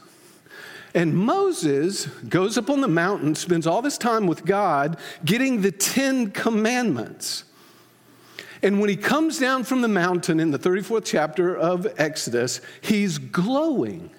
And 0.93 1.15
Moses 1.15 2.07
goes 2.27 2.57
up 2.57 2.69
on 2.69 2.81
the 2.81 2.87
mountain, 2.87 3.35
spends 3.35 3.67
all 3.67 3.81
this 3.81 3.97
time 3.97 4.27
with 4.27 4.43
God 4.43 4.97
getting 5.23 5.61
the 5.61 5.71
Ten 5.71 6.31
Commandments. 6.31 7.45
And 8.61 8.79
when 8.79 8.89
he 8.89 8.97
comes 8.97 9.39
down 9.39 9.63
from 9.63 9.81
the 9.81 9.87
mountain 9.87 10.39
in 10.39 10.51
the 10.51 10.59
34th 10.59 11.05
chapter 11.05 11.55
of 11.55 11.87
Exodus, 11.97 12.59
he's 12.81 13.17
glowing. 13.17 14.09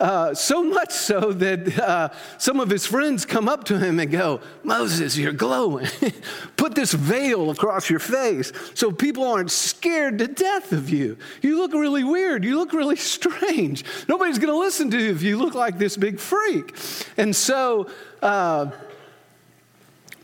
Uh, 0.00 0.34
so 0.34 0.62
much 0.62 0.92
so 0.92 1.32
that 1.32 1.78
uh, 1.78 2.08
some 2.38 2.60
of 2.60 2.70
his 2.70 2.86
friends 2.86 3.24
come 3.24 3.48
up 3.48 3.64
to 3.64 3.78
him 3.78 4.00
and 4.00 4.10
go, 4.10 4.40
Moses, 4.62 5.16
you're 5.16 5.32
glowing. 5.32 5.86
Put 6.56 6.74
this 6.74 6.92
veil 6.92 7.50
across 7.50 7.88
your 7.90 7.98
face 7.98 8.52
so 8.74 8.92
people 8.92 9.24
aren't 9.24 9.50
scared 9.50 10.18
to 10.18 10.26
death 10.28 10.72
of 10.72 10.90
you. 10.90 11.16
You 11.40 11.58
look 11.58 11.72
really 11.72 12.04
weird. 12.04 12.44
You 12.44 12.58
look 12.58 12.72
really 12.72 12.96
strange. 12.96 13.84
Nobody's 14.08 14.38
going 14.38 14.52
to 14.52 14.58
listen 14.58 14.90
to 14.90 14.98
you 14.98 15.12
if 15.12 15.22
you 15.22 15.36
look 15.38 15.54
like 15.54 15.78
this 15.78 15.96
big 15.96 16.18
freak. 16.18 16.74
And 17.16 17.34
so, 17.34 17.88
uh, 18.20 18.70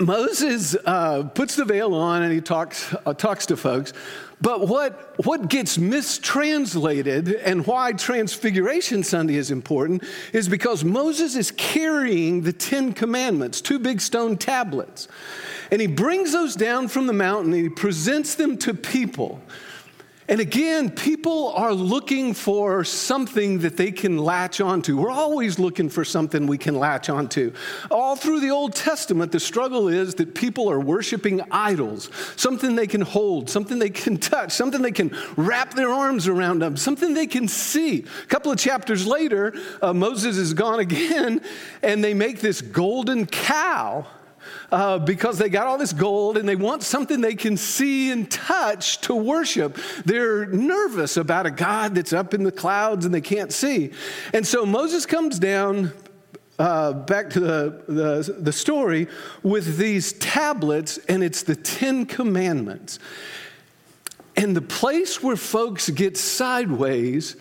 Moses 0.00 0.76
uh, 0.84 1.24
puts 1.34 1.56
the 1.56 1.64
veil 1.64 1.94
on 1.94 2.22
and 2.22 2.32
he 2.32 2.40
talks, 2.40 2.94
uh, 3.04 3.14
talks 3.14 3.46
to 3.46 3.56
folks. 3.56 3.92
But 4.40 4.68
what, 4.68 5.14
what 5.24 5.48
gets 5.48 5.78
mistranslated 5.78 7.28
and 7.28 7.66
why 7.66 7.92
Transfiguration 7.92 9.02
Sunday 9.02 9.34
is 9.34 9.50
important 9.50 10.04
is 10.32 10.48
because 10.48 10.84
Moses 10.84 11.34
is 11.34 11.50
carrying 11.50 12.42
the 12.42 12.52
Ten 12.52 12.92
Commandments, 12.92 13.60
two 13.60 13.80
big 13.80 14.00
stone 14.00 14.36
tablets. 14.36 15.08
And 15.72 15.80
he 15.80 15.88
brings 15.88 16.32
those 16.32 16.54
down 16.54 16.86
from 16.86 17.08
the 17.08 17.12
mountain 17.12 17.52
and 17.52 17.62
he 17.62 17.68
presents 17.68 18.36
them 18.36 18.56
to 18.58 18.74
people. 18.74 19.40
And 20.28 20.40
again, 20.40 20.90
people 20.90 21.52
are 21.54 21.72
looking 21.72 22.34
for 22.34 22.84
something 22.84 23.60
that 23.60 23.78
they 23.78 23.90
can 23.90 24.18
latch 24.18 24.60
onto. 24.60 24.98
We're 24.98 25.10
always 25.10 25.58
looking 25.58 25.88
for 25.88 26.04
something 26.04 26.46
we 26.46 26.58
can 26.58 26.74
latch 26.74 27.08
onto. 27.08 27.54
All 27.90 28.14
through 28.14 28.40
the 28.40 28.50
Old 28.50 28.74
Testament, 28.74 29.32
the 29.32 29.40
struggle 29.40 29.88
is 29.88 30.16
that 30.16 30.34
people 30.34 30.70
are 30.70 30.80
worshiping 30.80 31.40
idols, 31.50 32.10
something 32.36 32.76
they 32.76 32.86
can 32.86 33.00
hold, 33.00 33.48
something 33.48 33.78
they 33.78 33.88
can 33.88 34.16
touch, 34.18 34.52
something 34.52 34.82
they 34.82 34.92
can 34.92 35.16
wrap 35.36 35.72
their 35.72 35.90
arms 35.90 36.28
around 36.28 36.60
them, 36.60 36.76
something 36.76 37.14
they 37.14 37.26
can 37.26 37.48
see. 37.48 38.04
A 38.22 38.26
couple 38.26 38.52
of 38.52 38.58
chapters 38.58 39.06
later, 39.06 39.54
uh, 39.80 39.94
Moses 39.94 40.36
is 40.36 40.52
gone 40.52 40.80
again, 40.88 41.40
and 41.82 42.04
they 42.04 42.12
make 42.12 42.40
this 42.40 42.60
golden 42.60 43.24
cow 43.24 44.06
uh, 44.70 44.98
because 44.98 45.38
they 45.38 45.48
got 45.48 45.66
all 45.66 45.78
this 45.78 45.92
gold 45.92 46.36
and 46.36 46.48
they 46.48 46.56
want 46.56 46.82
something 46.82 47.20
they 47.20 47.34
can 47.34 47.56
see 47.56 48.10
and 48.10 48.30
touch 48.30 49.00
to 49.02 49.14
worship. 49.14 49.78
They're 50.04 50.46
nervous 50.46 51.16
about 51.16 51.46
a 51.46 51.50
God 51.50 51.94
that's 51.94 52.12
up 52.12 52.34
in 52.34 52.42
the 52.42 52.52
clouds 52.52 53.04
and 53.04 53.14
they 53.14 53.20
can't 53.20 53.52
see. 53.52 53.92
And 54.32 54.46
so 54.46 54.66
Moses 54.66 55.06
comes 55.06 55.38
down. 55.38 55.92
Uh, 56.58 56.92
back 56.92 57.30
to 57.30 57.38
the, 57.38 57.84
the, 57.86 58.34
the 58.40 58.52
story 58.52 59.06
with 59.44 59.76
these 59.76 60.14
tablets, 60.14 60.98
and 61.08 61.22
it's 61.22 61.44
the 61.44 61.54
Ten 61.54 62.04
Commandments. 62.04 62.98
And 64.34 64.56
the 64.56 64.60
place 64.60 65.22
where 65.22 65.36
folks 65.36 65.88
get 65.88 66.16
sideways 66.16 67.36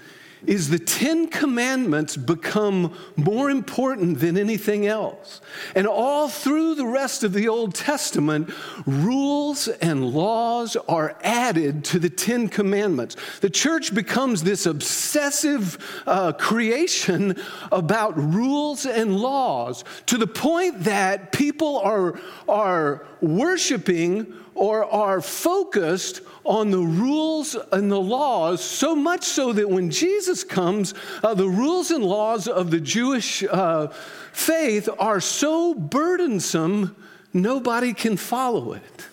is 0.45 0.69
the 0.69 0.79
Ten 0.79 1.27
Commandments 1.27 2.15
become 2.15 2.95
more 3.15 3.49
important 3.49 4.19
than 4.19 4.37
anything 4.37 4.85
else. 4.85 5.41
And 5.75 5.87
all 5.87 6.29
through 6.29 6.75
the 6.75 6.85
rest 6.85 7.23
of 7.23 7.33
the 7.33 7.47
Old 7.47 7.73
Testament, 7.73 8.51
rules 8.85 9.67
and 9.67 10.05
laws 10.11 10.75
are 10.87 11.17
added 11.23 11.83
to 11.85 11.99
the 11.99 12.09
Ten 12.09 12.49
Commandments. 12.49 13.15
The 13.41 13.49
church 13.49 13.93
becomes 13.93 14.43
this 14.43 14.65
obsessive 14.65 15.77
uh, 16.05 16.33
creation 16.33 17.35
about 17.71 18.17
rules 18.17 18.85
and 18.85 19.17
laws 19.17 19.83
to 20.05 20.17
the 20.17 20.27
point 20.27 20.83
that 20.83 21.31
people 21.31 21.79
are, 21.79 22.19
are 22.47 23.05
worshiping 23.21 24.33
or 24.57 24.91
are 24.91 25.21
focused 25.21 26.21
on 26.43 26.71
the 26.71 26.79
rules 26.79 27.55
and 27.71 27.91
the 27.91 28.01
laws, 28.01 28.63
so 28.63 28.95
much 28.95 29.23
so 29.23 29.53
that 29.53 29.69
when 29.69 29.91
Jesus 29.91 30.43
comes, 30.43 30.95
uh, 31.23 31.35
the 31.35 31.47
rules 31.47 31.91
and 31.91 32.03
laws 32.03 32.47
of 32.47 32.71
the 32.71 32.79
Jewish 32.79 33.43
uh, 33.43 33.87
faith 34.31 34.89
are 34.97 35.19
so 35.19 35.75
burdensome, 35.75 36.95
nobody 37.33 37.93
can 37.93 38.17
follow 38.17 38.73
it. 38.73 39.05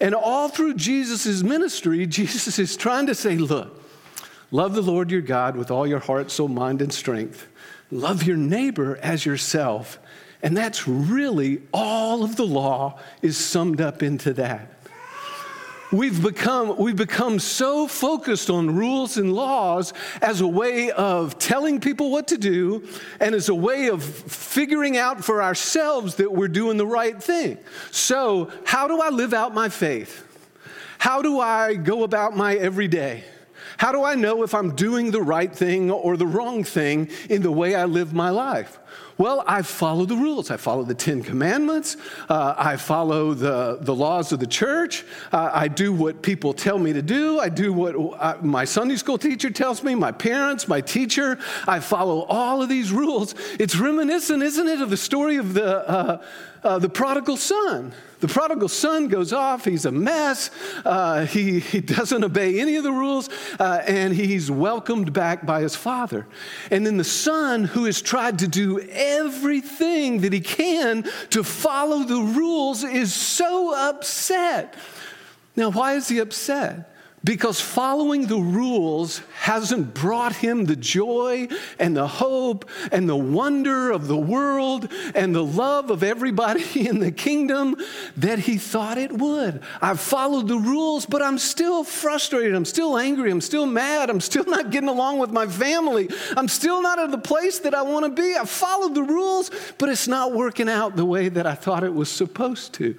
And 0.00 0.16
all 0.16 0.48
through 0.48 0.74
Jesus' 0.74 1.44
ministry, 1.44 2.04
Jesus 2.06 2.58
is 2.58 2.76
trying 2.76 3.06
to 3.06 3.14
say, 3.14 3.36
look, 3.36 3.80
love 4.50 4.74
the 4.74 4.82
Lord 4.82 5.12
your 5.12 5.20
God 5.20 5.56
with 5.56 5.70
all 5.70 5.86
your 5.86 6.00
heart, 6.00 6.32
soul, 6.32 6.48
mind, 6.48 6.82
and 6.82 6.92
strength. 6.92 7.46
Love 7.92 8.24
your 8.24 8.36
neighbor 8.36 8.98
as 9.00 9.24
yourself. 9.24 10.00
And 10.42 10.56
that's 10.56 10.88
really 10.88 11.62
all 11.72 12.24
of 12.24 12.36
the 12.36 12.46
law 12.46 12.98
is 13.22 13.36
summed 13.36 13.80
up 13.80 14.02
into 14.02 14.32
that. 14.34 14.68
We've 15.92 16.22
become, 16.22 16.78
we've 16.78 16.96
become 16.96 17.38
so 17.38 17.86
focused 17.86 18.48
on 18.48 18.74
rules 18.74 19.18
and 19.18 19.34
laws 19.34 19.92
as 20.22 20.40
a 20.40 20.46
way 20.46 20.90
of 20.90 21.38
telling 21.38 21.80
people 21.80 22.10
what 22.10 22.28
to 22.28 22.38
do 22.38 22.88
and 23.20 23.34
as 23.34 23.50
a 23.50 23.54
way 23.54 23.88
of 23.88 24.02
figuring 24.02 24.96
out 24.96 25.22
for 25.22 25.42
ourselves 25.42 26.14
that 26.14 26.32
we're 26.32 26.48
doing 26.48 26.78
the 26.78 26.86
right 26.86 27.22
thing. 27.22 27.58
So, 27.90 28.50
how 28.64 28.88
do 28.88 29.02
I 29.02 29.10
live 29.10 29.34
out 29.34 29.52
my 29.52 29.68
faith? 29.68 30.26
How 30.96 31.20
do 31.20 31.40
I 31.40 31.74
go 31.74 32.04
about 32.04 32.34
my 32.34 32.54
everyday? 32.54 33.22
How 33.76 33.92
do 33.92 34.02
I 34.02 34.14
know 34.14 34.44
if 34.44 34.54
I'm 34.54 34.74
doing 34.74 35.10
the 35.10 35.20
right 35.20 35.54
thing 35.54 35.90
or 35.90 36.16
the 36.16 36.26
wrong 36.26 36.64
thing 36.64 37.10
in 37.28 37.42
the 37.42 37.52
way 37.52 37.74
I 37.74 37.84
live 37.84 38.14
my 38.14 38.30
life? 38.30 38.78
Well, 39.22 39.44
I 39.46 39.62
follow 39.62 40.04
the 40.04 40.16
rules. 40.16 40.50
I 40.50 40.56
follow 40.56 40.82
the 40.82 40.96
Ten 40.96 41.22
Commandments. 41.22 41.96
Uh, 42.28 42.56
I 42.58 42.76
follow 42.76 43.34
the, 43.34 43.78
the 43.80 43.94
laws 43.94 44.32
of 44.32 44.40
the 44.40 44.48
church. 44.48 45.04
Uh, 45.30 45.48
I 45.54 45.68
do 45.68 45.92
what 45.92 46.22
people 46.22 46.52
tell 46.52 46.76
me 46.76 46.92
to 46.92 47.02
do. 47.02 47.38
I 47.38 47.48
do 47.48 47.72
what 47.72 47.94
uh, 47.94 48.38
my 48.42 48.64
Sunday 48.64 48.96
school 48.96 49.18
teacher 49.18 49.48
tells 49.48 49.84
me, 49.84 49.94
my 49.94 50.10
parents, 50.10 50.66
my 50.66 50.80
teacher. 50.80 51.38
I 51.68 51.78
follow 51.78 52.22
all 52.22 52.62
of 52.62 52.68
these 52.68 52.90
rules. 52.90 53.36
It's 53.60 53.76
reminiscent, 53.76 54.42
isn't 54.42 54.66
it, 54.66 54.80
of 54.80 54.90
the 54.90 54.96
story 54.96 55.36
of 55.36 55.54
the, 55.54 55.88
uh, 55.88 56.22
uh, 56.62 56.78
the 56.78 56.88
prodigal 56.88 57.36
son. 57.36 57.92
The 58.20 58.28
prodigal 58.28 58.68
son 58.68 59.08
goes 59.08 59.32
off, 59.32 59.64
he's 59.64 59.84
a 59.84 59.90
mess, 59.90 60.50
uh, 60.84 61.26
he, 61.26 61.58
he 61.58 61.80
doesn't 61.80 62.22
obey 62.22 62.60
any 62.60 62.76
of 62.76 62.84
the 62.84 62.92
rules, 62.92 63.28
uh, 63.58 63.82
and 63.84 64.14
he's 64.14 64.48
welcomed 64.48 65.12
back 65.12 65.44
by 65.44 65.62
his 65.62 65.74
father. 65.74 66.28
And 66.70 66.86
then 66.86 66.98
the 66.98 67.04
son, 67.04 67.64
who 67.64 67.86
has 67.86 68.00
tried 68.00 68.38
to 68.38 68.46
do 68.46 68.78
everything 68.78 70.20
that 70.20 70.32
he 70.32 70.40
can 70.40 71.04
to 71.30 71.42
follow 71.42 72.04
the 72.04 72.20
rules, 72.20 72.84
is 72.84 73.12
so 73.12 73.74
upset. 73.74 74.76
Now, 75.56 75.70
why 75.70 75.94
is 75.94 76.06
he 76.06 76.20
upset? 76.20 76.91
Because 77.24 77.60
following 77.60 78.26
the 78.26 78.38
rules 78.38 79.22
hasn't 79.34 79.94
brought 79.94 80.34
him 80.34 80.64
the 80.64 80.74
joy 80.74 81.46
and 81.78 81.96
the 81.96 82.06
hope 82.06 82.68
and 82.90 83.08
the 83.08 83.16
wonder 83.16 83.92
of 83.92 84.08
the 84.08 84.16
world 84.16 84.90
and 85.14 85.34
the 85.34 85.44
love 85.44 85.90
of 85.90 86.02
everybody 86.02 86.64
in 86.88 86.98
the 86.98 87.12
kingdom 87.12 87.76
that 88.16 88.40
he 88.40 88.58
thought 88.58 88.98
it 88.98 89.12
would. 89.12 89.62
I've 89.80 90.00
followed 90.00 90.48
the 90.48 90.58
rules, 90.58 91.06
but 91.06 91.22
I'm 91.22 91.38
still 91.38 91.84
frustrated. 91.84 92.54
I'm 92.54 92.64
still 92.64 92.98
angry. 92.98 93.30
I'm 93.30 93.40
still 93.40 93.66
mad. 93.66 94.10
I'm 94.10 94.20
still 94.20 94.44
not 94.46 94.70
getting 94.70 94.88
along 94.88 95.18
with 95.18 95.30
my 95.30 95.46
family. 95.46 96.10
I'm 96.36 96.48
still 96.48 96.82
not 96.82 96.98
at 96.98 97.12
the 97.12 97.18
place 97.18 97.60
that 97.60 97.74
I 97.74 97.82
want 97.82 98.04
to 98.04 98.22
be. 98.22 98.34
I 98.34 98.44
followed 98.44 98.94
the 98.94 99.02
rules, 99.02 99.50
but 99.78 99.88
it's 99.88 100.08
not 100.08 100.32
working 100.32 100.68
out 100.68 100.96
the 100.96 101.04
way 101.04 101.28
that 101.28 101.46
I 101.46 101.54
thought 101.54 101.84
it 101.84 101.94
was 101.94 102.10
supposed 102.10 102.74
to. 102.74 102.96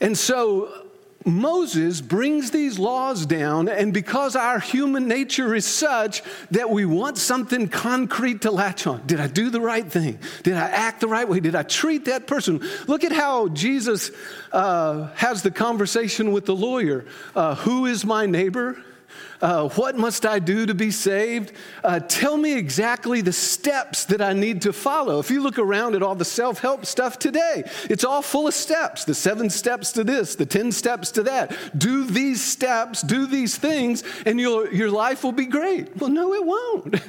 And 0.00 0.16
so 0.16 0.87
Moses 1.24 2.00
brings 2.00 2.50
these 2.52 2.78
laws 2.78 3.26
down, 3.26 3.68
and 3.68 3.92
because 3.92 4.36
our 4.36 4.60
human 4.60 5.08
nature 5.08 5.54
is 5.54 5.66
such 5.66 6.22
that 6.52 6.70
we 6.70 6.84
want 6.84 7.18
something 7.18 7.68
concrete 7.68 8.42
to 8.42 8.50
latch 8.50 8.86
on. 8.86 9.04
Did 9.06 9.20
I 9.20 9.26
do 9.26 9.50
the 9.50 9.60
right 9.60 9.86
thing? 9.86 10.20
Did 10.44 10.54
I 10.54 10.68
act 10.68 11.00
the 11.00 11.08
right 11.08 11.28
way? 11.28 11.40
Did 11.40 11.54
I 11.54 11.64
treat 11.64 12.04
that 12.06 12.26
person? 12.26 12.62
Look 12.86 13.04
at 13.04 13.12
how 13.12 13.48
Jesus 13.48 14.10
uh, 14.52 15.08
has 15.14 15.42
the 15.42 15.50
conversation 15.50 16.32
with 16.32 16.46
the 16.46 16.54
lawyer 16.54 17.04
uh, 17.34 17.56
Who 17.56 17.86
is 17.86 18.04
my 18.04 18.26
neighbor? 18.26 18.82
Uh, 19.40 19.68
what 19.70 19.96
must 19.96 20.26
I 20.26 20.38
do 20.38 20.66
to 20.66 20.74
be 20.74 20.90
saved? 20.90 21.52
Uh, 21.84 22.00
tell 22.00 22.36
me 22.36 22.56
exactly 22.56 23.20
the 23.20 23.32
steps 23.32 24.04
that 24.06 24.20
I 24.20 24.32
need 24.32 24.62
to 24.62 24.72
follow. 24.72 25.18
If 25.18 25.30
you 25.30 25.40
look 25.40 25.58
around 25.58 25.94
at 25.94 26.02
all 26.02 26.14
the 26.14 26.24
self 26.24 26.60
help 26.60 26.86
stuff 26.86 27.18
today, 27.18 27.64
it's 27.88 28.04
all 28.04 28.22
full 28.22 28.48
of 28.48 28.54
steps 28.54 29.04
the 29.04 29.14
seven 29.14 29.48
steps 29.50 29.92
to 29.92 30.04
this, 30.04 30.34
the 30.34 30.46
10 30.46 30.72
steps 30.72 31.10
to 31.12 31.22
that. 31.24 31.56
Do 31.78 32.04
these 32.04 32.44
steps, 32.44 33.02
do 33.02 33.26
these 33.26 33.56
things, 33.56 34.04
and 34.26 34.40
your, 34.40 34.72
your 34.72 34.90
life 34.90 35.24
will 35.24 35.32
be 35.32 35.46
great. 35.46 35.96
Well, 35.96 36.10
no, 36.10 36.34
it 36.34 36.44
won't. 36.44 37.00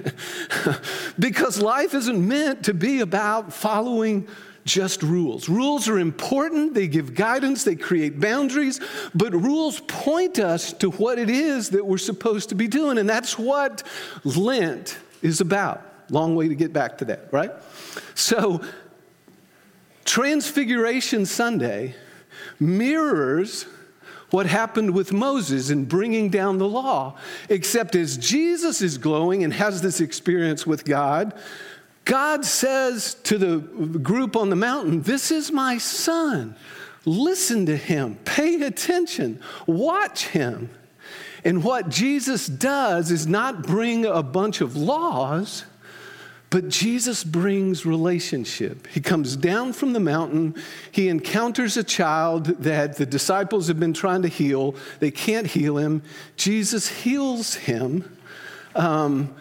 because 1.19 1.61
life 1.61 1.93
isn't 1.93 2.27
meant 2.27 2.63
to 2.65 2.73
be 2.73 3.01
about 3.01 3.53
following 3.53 4.27
just 4.69 5.01
rules. 5.01 5.49
Rules 5.49 5.89
are 5.89 5.97
important, 5.97 6.75
they 6.75 6.87
give 6.87 7.15
guidance, 7.15 7.63
they 7.63 7.75
create 7.75 8.19
boundaries, 8.19 8.79
but 9.15 9.33
rules 9.33 9.79
point 9.81 10.37
us 10.37 10.71
to 10.73 10.91
what 10.91 11.17
it 11.17 11.29
is 11.29 11.71
that 11.71 11.85
we're 11.85 11.97
supposed 11.97 12.49
to 12.49 12.55
be 12.55 12.67
doing. 12.67 12.99
And 12.99 13.09
that's 13.09 13.37
what 13.37 13.81
Lent 14.23 14.97
is 15.23 15.41
about. 15.41 15.83
Long 16.11 16.35
way 16.35 16.47
to 16.47 16.55
get 16.55 16.71
back 16.71 16.99
to 16.99 17.05
that, 17.05 17.27
right? 17.31 17.51
So, 18.13 18.61
Transfiguration 20.05 21.25
Sunday 21.25 21.95
mirrors 22.59 23.65
what 24.29 24.45
happened 24.45 24.91
with 24.91 25.11
Moses 25.11 25.71
in 25.71 25.85
bringing 25.85 26.29
down 26.29 26.59
the 26.59 26.67
law, 26.67 27.17
except 27.49 27.95
as 27.95 28.17
Jesus 28.17 28.81
is 28.81 28.99
glowing 28.99 29.43
and 29.43 29.51
has 29.53 29.81
this 29.81 29.99
experience 29.99 30.67
with 30.67 30.85
God, 30.85 31.33
God 32.05 32.45
says 32.45 33.15
to 33.23 33.37
the 33.37 33.57
group 33.99 34.35
on 34.35 34.49
the 34.49 34.55
mountain, 34.55 35.01
This 35.01 35.31
is 35.31 35.51
my 35.51 35.77
son. 35.77 36.55
Listen 37.05 37.65
to 37.67 37.77
him, 37.77 38.17
pay 38.25 38.61
attention, 38.61 39.41
watch 39.65 40.27
him. 40.27 40.69
And 41.45 41.63
what 41.63 41.89
Jesus 41.89 42.47
does 42.47 43.11
is 43.11 43.25
not 43.25 43.63
bring 43.63 44.05
a 44.05 44.21
bunch 44.21 44.59
of 44.59 44.75
laws, 44.75 45.63
but 46.49 46.67
Jesus 46.67 47.23
brings 47.23 47.85
relationship. 47.85 48.87
He 48.87 48.99
comes 48.99 49.35
down 49.35 49.73
from 49.73 49.93
the 49.93 49.99
mountain. 49.99 50.55
He 50.91 51.07
encounters 51.07 51.77
a 51.77 51.83
child 51.83 52.45
that 52.63 52.97
the 52.97 53.05
disciples 53.05 53.67
have 53.67 53.79
been 53.79 53.93
trying 53.93 54.23
to 54.23 54.27
heal. 54.27 54.75
They 54.99 55.11
can't 55.11 55.47
heal 55.47 55.77
him. 55.77 56.01
Jesus 56.35 56.89
heals 56.89 57.53
him. 57.53 58.17
Um, 58.75 59.35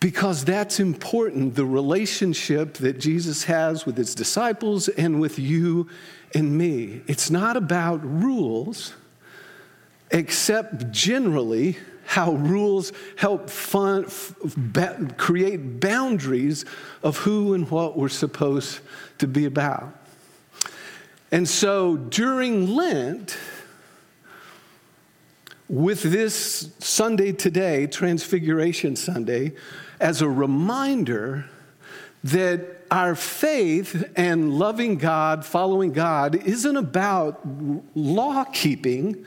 because 0.00 0.46
that's 0.46 0.80
important 0.80 1.54
the 1.54 1.64
relationship 1.64 2.74
that 2.74 2.98
Jesus 2.98 3.44
has 3.44 3.84
with 3.84 3.98
his 3.98 4.14
disciples 4.14 4.88
and 4.88 5.20
with 5.20 5.38
you 5.38 5.88
and 6.34 6.56
me. 6.56 7.02
It's 7.06 7.30
not 7.30 7.56
about 7.56 8.02
rules, 8.02 8.94
except 10.10 10.90
generally 10.90 11.76
how 12.06 12.32
rules 12.32 12.92
help 13.16 13.50
fun, 13.50 14.06
ba- 14.56 15.14
create 15.16 15.80
boundaries 15.80 16.64
of 17.02 17.18
who 17.18 17.54
and 17.54 17.70
what 17.70 17.96
we're 17.96 18.08
supposed 18.08 18.80
to 19.18 19.28
be 19.28 19.44
about. 19.44 19.94
And 21.30 21.48
so 21.48 21.96
during 21.96 22.74
Lent, 22.74 23.36
with 25.70 26.02
this 26.02 26.68
Sunday 26.80 27.30
today, 27.30 27.86
Transfiguration 27.86 28.96
Sunday, 28.96 29.52
as 30.00 30.20
a 30.20 30.28
reminder 30.28 31.44
that 32.24 32.84
our 32.90 33.14
faith 33.14 34.10
and 34.16 34.58
loving 34.58 34.96
God, 34.96 35.44
following 35.44 35.92
God, 35.92 36.34
isn't 36.34 36.76
about 36.76 37.40
law 37.94 38.42
keeping, 38.46 39.24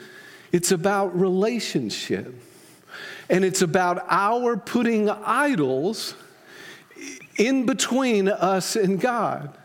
it's 0.51 0.73
about 0.73 1.17
relationship. 1.17 2.35
And 3.29 3.45
it's 3.45 3.61
about 3.61 4.05
our 4.09 4.57
putting 4.57 5.09
idols 5.09 6.13
in 7.37 7.65
between 7.65 8.27
us 8.27 8.75
and 8.75 8.99
God. 8.99 9.57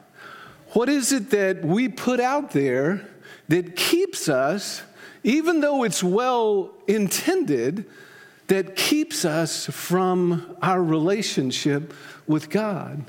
What 0.74 0.88
is 0.88 1.10
it 1.10 1.30
that 1.30 1.64
we 1.64 1.88
put 1.88 2.20
out 2.20 2.52
there 2.52 3.08
that 3.48 3.74
keeps 3.74 4.28
us, 4.28 4.82
even 5.28 5.60
though 5.60 5.84
it's 5.84 6.02
well 6.02 6.70
intended, 6.86 7.84
that 8.46 8.76
keeps 8.76 9.26
us 9.26 9.66
from 9.66 10.56
our 10.62 10.82
relationship 10.82 11.92
with 12.26 12.48
God. 12.48 13.04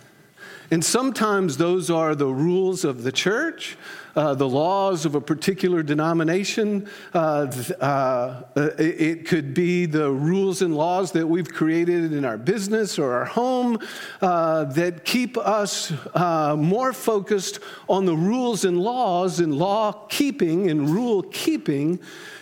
And 0.70 0.84
sometimes 0.84 1.56
those 1.56 1.90
are 1.90 2.16
the 2.16 2.28
rules 2.28 2.84
of 2.84 3.04
the 3.04 3.14
church, 3.14 3.78
uh, 4.20 4.34
the 4.34 4.48
laws 4.48 5.06
of 5.06 5.16
a 5.16 5.22
particular 5.22 5.82
denomination. 5.82 6.90
Uh, 7.14 7.48
uh, 7.80 8.42
it 8.78 9.26
could 9.26 9.54
be 9.54 9.86
the 9.86 10.12
rules 10.12 10.62
and 10.62 10.76
laws 10.76 11.14
that 11.14 11.26
we've 11.26 11.48
created 11.48 12.12
in 12.12 12.26
our 12.26 12.38
business 12.38 13.00
or 13.00 13.14
our 13.14 13.24
home 13.24 13.80
uh, 14.22 14.66
that 14.66 15.06
keep 15.06 15.38
us 15.38 15.94
uh, 16.16 16.54
more 16.58 16.92
focused 16.92 17.60
on 17.88 18.06
the 18.06 18.16
rules 18.16 18.66
and 18.66 18.78
laws 18.78 19.40
and 19.40 19.56
law 19.56 19.94
keeping 20.10 20.70
and 20.70 20.90
rule 20.90 21.24
keeping 21.24 21.98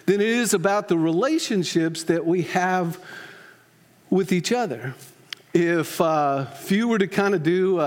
than 0.07 0.19
it 0.19 0.27
is 0.27 0.55
about 0.55 0.87
the 0.87 0.97
relationships 0.97 2.05
that 2.05 2.25
we 2.25 2.41
have 2.41 2.99
with 4.09 4.31
each 4.31 4.51
other. 4.51 4.95
If, 5.53 6.01
if 6.01 6.71
you 6.71 6.87
were 6.87 6.97
to 6.97 7.07
kind 7.07 7.35
of 7.35 7.43
do, 7.43 7.77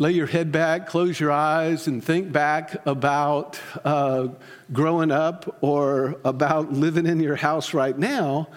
lay 0.00 0.10
your 0.12 0.26
head 0.26 0.50
back, 0.50 0.86
close 0.86 1.20
your 1.20 1.30
eyes, 1.30 1.86
and 1.86 2.02
think 2.02 2.32
back 2.32 2.74
about 2.86 3.60
uh, 3.84 4.28
growing 4.72 5.12
up 5.12 5.58
or 5.60 6.18
about 6.24 6.72
living 6.72 7.06
in 7.06 7.20
your 7.20 7.36
house 7.36 7.74
right 7.74 7.98
now, 7.98 8.48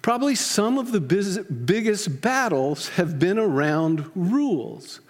probably 0.00 0.34
some 0.34 0.78
of 0.78 0.92
the 0.92 1.00
biz- 1.00 1.38
biggest 1.40 2.22
battles 2.22 2.88
have 2.88 3.18
been 3.18 3.38
around 3.38 4.10
rules 4.14 5.00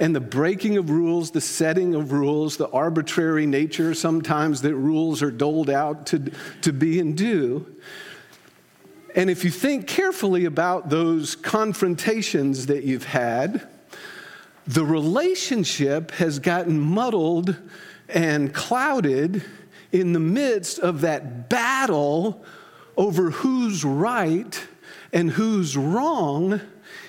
and 0.00 0.16
the 0.16 0.20
breaking 0.20 0.78
of 0.78 0.90
rules, 0.90 1.30
the 1.30 1.40
setting 1.40 1.94
of 1.94 2.10
rules, 2.10 2.56
the 2.56 2.68
arbitrary 2.70 3.46
nature 3.46 3.94
sometimes 3.94 4.62
that 4.62 4.74
rules 4.74 5.22
are 5.22 5.30
doled 5.30 5.70
out 5.70 6.06
to, 6.06 6.28
to 6.62 6.72
be 6.72 6.98
and 6.98 7.16
do. 7.16 7.64
And 9.14 9.30
if 9.30 9.44
you 9.44 9.52
think 9.52 9.86
carefully 9.86 10.44
about 10.44 10.90
those 10.90 11.36
confrontations 11.36 12.66
that 12.66 12.82
you've 12.82 13.04
had, 13.04 13.68
the 14.66 14.84
relationship 14.84 16.10
has 16.12 16.38
gotten 16.38 16.80
muddled 16.80 17.56
and 18.08 18.52
clouded 18.52 19.44
in 19.92 20.12
the 20.12 20.20
midst 20.20 20.78
of 20.78 21.02
that 21.02 21.48
battle 21.48 22.44
over 22.96 23.30
who's 23.30 23.84
right 23.84 24.66
and 25.12 25.30
who's 25.30 25.76
wrong 25.76 26.60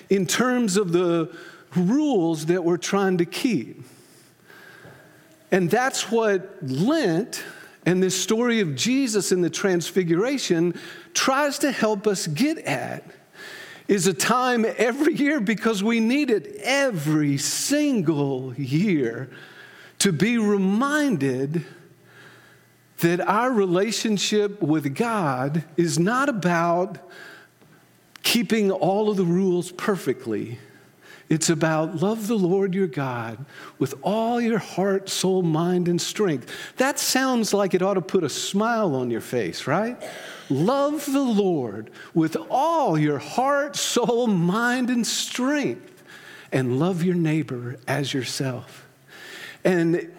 in 0.08 0.26
terms 0.26 0.76
of 0.76 0.92
the 0.92 1.34
rules 1.76 2.46
that 2.46 2.64
we're 2.64 2.76
trying 2.76 3.18
to 3.18 3.24
keep. 3.24 3.82
And 5.50 5.70
that's 5.70 6.10
what 6.10 6.56
Lent 6.62 7.42
and 7.86 8.02
this 8.02 8.20
story 8.20 8.60
of 8.60 8.76
Jesus 8.76 9.32
in 9.32 9.40
the 9.40 9.50
Transfiguration 9.50 10.78
tries 11.14 11.58
to 11.60 11.72
help 11.72 12.06
us 12.06 12.26
get 12.26 12.58
at 12.58 13.02
is 13.88 14.06
a 14.06 14.12
time 14.12 14.66
every 14.76 15.14
year 15.14 15.40
because 15.40 15.82
we 15.82 15.98
need 15.98 16.30
it 16.30 16.56
every 16.62 17.38
single 17.38 18.54
year 18.54 19.30
to 19.98 20.12
be 20.12 20.36
reminded 20.36 21.64
that 22.98 23.20
our 23.20 23.50
relationship 23.50 24.60
with 24.60 24.94
God 24.94 25.64
is 25.76 25.98
not 25.98 26.28
about 26.28 26.98
keeping 28.22 28.70
all 28.70 29.08
of 29.08 29.16
the 29.16 29.24
rules 29.24 29.72
perfectly. 29.72 30.58
It's 31.28 31.50
about 31.50 31.96
love 31.96 32.26
the 32.26 32.38
Lord 32.38 32.74
your 32.74 32.86
God 32.86 33.44
with 33.78 33.94
all 34.02 34.40
your 34.40 34.58
heart, 34.58 35.08
soul, 35.08 35.42
mind, 35.42 35.86
and 35.88 36.00
strength. 36.00 36.50
That 36.76 36.98
sounds 36.98 37.52
like 37.52 37.74
it 37.74 37.82
ought 37.82 37.94
to 37.94 38.00
put 38.00 38.24
a 38.24 38.28
smile 38.28 38.94
on 38.94 39.10
your 39.10 39.20
face, 39.20 39.66
right? 39.66 40.02
Love 40.48 41.04
the 41.04 41.20
Lord 41.20 41.90
with 42.14 42.36
all 42.48 42.98
your 42.98 43.18
heart, 43.18 43.76
soul, 43.76 44.26
mind, 44.26 44.88
and 44.88 45.06
strength, 45.06 46.02
and 46.50 46.78
love 46.78 47.02
your 47.02 47.14
neighbor 47.14 47.76
as 47.86 48.14
yourself. 48.14 48.86
And 49.64 50.10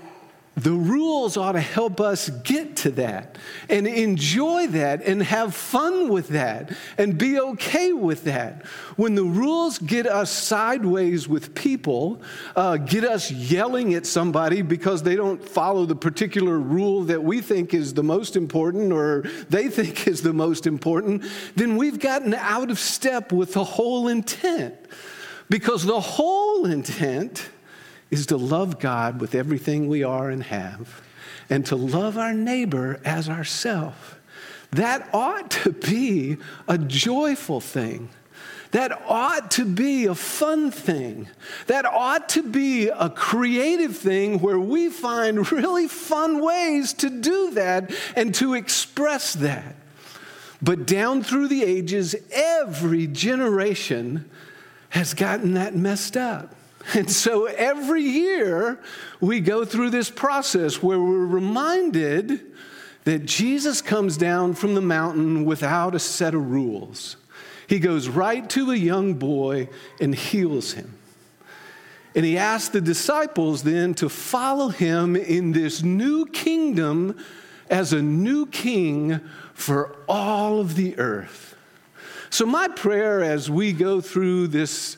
the 0.56 0.72
rules 0.72 1.38
ought 1.38 1.54
to 1.54 1.62
help 1.62 2.02
us 2.02 2.30
get 2.30 2.76
to 2.78 2.92
that 2.92 3.38
and 3.70 3.88
enjoy 3.88 4.68
that 4.68 5.02
and 5.04 5.24
have 5.24 5.56
fun 5.56 6.10
with 6.10 6.30
that 6.30 6.76
and 6.98 7.18
be 7.18 7.40
okay 7.40 7.94
with 7.94 8.26
that. 8.26 8.66
When 8.98 9.16
the 9.16 9.24
rules 9.24 9.78
get 9.78 10.06
us 10.06 10.30
sideways 10.30 11.30
with 11.30 11.56
people, 11.56 12.22
uh, 12.56 12.78
get 12.78 13.06
us 13.06 13.32
yelling 13.32 13.94
at 13.94 14.06
somebody 14.06 14.62
because 14.62 15.04
they 15.04 15.16
don't 15.16 15.44
follow 15.44 15.86
the 15.86 15.96
particular 15.96 16.60
rule 16.60 17.04
that 17.04 17.24
we 17.24 17.42
think 17.42 17.74
is 17.74 17.94
the 17.94 18.04
most 18.04 18.36
important 18.36 18.92
or 18.92 19.22
they 19.50 19.70
think 19.70 20.08
is 20.08 20.22
the 20.22 20.34
most 20.34 20.68
important, 20.68 21.24
then 21.56 21.78
we've 21.78 22.00
gotten 22.00 22.34
out 22.34 22.70
of 22.70 22.80
step 22.80 23.32
with 23.32 23.54
the 23.54 23.64
whole 23.64 24.08
intent. 24.08 24.76
Because 25.50 25.84
the 25.84 26.00
whole 26.00 26.66
intent 26.66 27.50
is 28.12 28.26
to 28.28 28.38
love 28.38 28.80
God 28.80 29.22
with 29.22 29.36
everything 29.36 29.88
we 29.88 30.04
are 30.04 30.30
and 30.30 30.44
have, 30.44 31.02
and 31.50 31.66
to 31.68 31.76
love 31.76 32.18
our 32.18 32.34
neighbor 32.34 33.00
as 33.06 33.30
ourself. 33.30 34.20
That 34.72 35.10
ought 35.14 35.52
to 35.52 35.72
be 35.72 36.38
a 36.68 36.78
joyful 36.78 37.60
thing. 37.60 38.10
That 38.72 38.92
ought 39.08 39.50
to 39.52 39.66
be 39.66 40.06
a 40.06 40.14
fun 40.14 40.70
thing. 40.70 41.28
That 41.66 41.86
ought 41.86 42.30
to 42.30 42.44
be 42.44 42.88
a 42.88 43.10
creative 43.10 43.98
thing 43.98 44.40
where 44.40 44.60
we 44.60 44.90
find 44.90 45.52
really 45.52 45.88
fun 45.88 46.40
ways 46.40 46.94
to 46.94 47.10
do 47.10 47.52
that 47.52 47.92
and 48.16 48.34
to 48.36 48.54
express 48.54 49.34
that. 49.34 49.76
But 50.62 50.86
down 50.86 51.24
through 51.24 51.48
the 51.48 51.64
ages, 51.64 52.16
every 52.32 53.08
generation 53.08 54.30
has 54.90 55.16
gotten 55.16 55.56
that 55.56 55.76
messed 55.76 56.16
up. 56.16 56.54
And 56.96 57.12
so 57.12 57.46
every 57.46 58.04
year 58.04 58.80
we 59.20 59.42
go 59.42 59.66
through 59.66 59.90
this 59.90 60.10
process 60.10 60.82
where 60.82 61.00
we're 61.00 61.26
reminded 61.26 62.42
that 63.04 63.26
Jesus 63.26 63.82
comes 63.82 64.18
down 64.18 64.54
from 64.54 64.76
the 64.76 64.82
mountain 64.82 65.46
without 65.46 65.94
a 65.94 66.00
set 66.00 66.34
of 66.34 66.50
rules. 66.50 67.18
He 67.68 67.80
goes 67.80 68.08
right 68.08 68.50
to 68.52 68.72
a 68.72 68.76
young 68.76 69.14
boy 69.14 69.70
and 70.00 70.16
heals 70.16 70.74
him. 70.74 70.96
And 72.16 72.26
he 72.26 72.38
asks 72.38 72.70
the 72.70 72.82
disciples 72.82 73.64
then 73.64 73.94
to 73.96 74.10
follow 74.10 74.70
him 74.70 75.16
in 75.16 75.52
this 75.52 75.84
new 75.84 76.26
kingdom 76.26 77.18
as 77.70 77.94
a 77.94 78.02
new 78.02 78.48
king 78.48 79.22
for 79.54 79.96
all 80.08 80.60
of 80.60 80.76
the 80.76 80.98
earth. 80.98 81.56
So, 82.32 82.46
my 82.46 82.68
prayer 82.68 83.24
as 83.24 83.50
we 83.50 83.74
go 83.74 84.02
through 84.02 84.48
this 84.48 84.98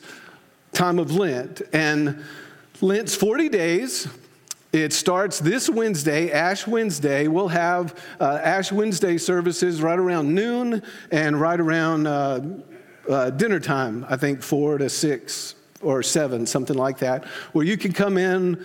time 0.72 0.98
of 0.98 1.12
Lent. 1.12 1.62
And 1.72 2.24
Lent's 2.80 3.14
40 3.14 3.48
days. 3.48 4.08
It 4.72 4.94
starts 4.94 5.38
this 5.38 5.68
Wednesday, 5.68 6.32
Ash 6.32 6.66
Wednesday. 6.66 7.28
We'll 7.28 7.48
have 7.48 8.02
uh, 8.18 8.40
Ash 8.42 8.72
Wednesday 8.72 9.18
services 9.18 9.82
right 9.82 9.98
around 9.98 10.34
noon 10.34 10.82
and 11.10 11.38
right 11.38 11.60
around 11.60 12.06
uh, 12.06 12.40
uh, 13.06 13.30
dinner 13.30 13.60
time, 13.60 14.06
I 14.08 14.16
think 14.16 14.42
four 14.42 14.78
to 14.78 14.88
six 14.88 15.56
or 15.82 16.02
seven, 16.02 16.46
something 16.46 16.76
like 16.76 16.98
that, 16.98 17.26
where 17.52 17.66
you 17.66 17.76
can 17.76 17.92
come 17.92 18.16
in, 18.16 18.64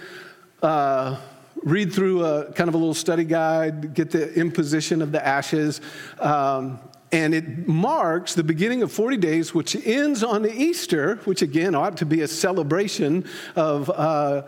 uh, 0.61 1.19
read 1.63 1.91
through 1.91 2.23
a 2.23 2.53
kind 2.53 2.69
of 2.69 2.75
a 2.75 2.77
little 2.77 2.93
study 2.93 3.25
guide, 3.25 3.93
get 3.93 4.11
the 4.11 4.33
imposition 4.35 5.01
of 5.01 5.11
the 5.11 5.25
ashes. 5.25 5.81
Um, 6.19 6.79
and 7.11 7.33
it 7.33 7.67
marks 7.67 8.33
the 8.33 8.43
beginning 8.43 8.83
of 8.83 8.91
40 8.91 9.17
days, 9.17 9.53
which 9.53 9.75
ends 9.75 10.23
on 10.23 10.45
Easter, 10.45 11.17
which 11.23 11.41
again 11.41 11.73
ought 11.73 11.97
to 11.97 12.05
be 12.05 12.21
a 12.21 12.27
celebration 12.27 13.25
of 13.55 13.89
uh, 13.89 14.43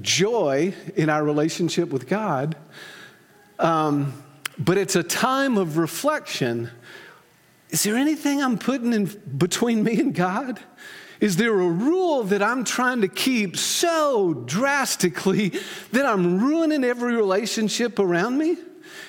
joy 0.00 0.74
in 0.96 1.08
our 1.08 1.22
relationship 1.22 1.90
with 1.90 2.08
God. 2.08 2.56
Um, 3.58 4.12
but 4.58 4.76
it's 4.76 4.96
a 4.96 5.02
time 5.02 5.56
of 5.56 5.76
reflection. 5.76 6.70
Is 7.70 7.84
there 7.84 7.96
anything 7.96 8.42
I'm 8.42 8.58
putting 8.58 8.92
in 8.92 9.04
between 9.36 9.84
me 9.84 10.00
and 10.00 10.14
God? 10.14 10.58
Is 11.20 11.36
there 11.36 11.52
a 11.52 11.68
rule 11.68 12.24
that 12.24 12.42
I'm 12.42 12.64
trying 12.64 13.02
to 13.02 13.08
keep 13.08 13.56
so 13.56 14.34
drastically 14.46 15.52
that 15.92 16.06
I'm 16.06 16.42
ruining 16.42 16.82
every 16.82 17.14
relationship 17.14 17.98
around 17.98 18.38
me? 18.38 18.56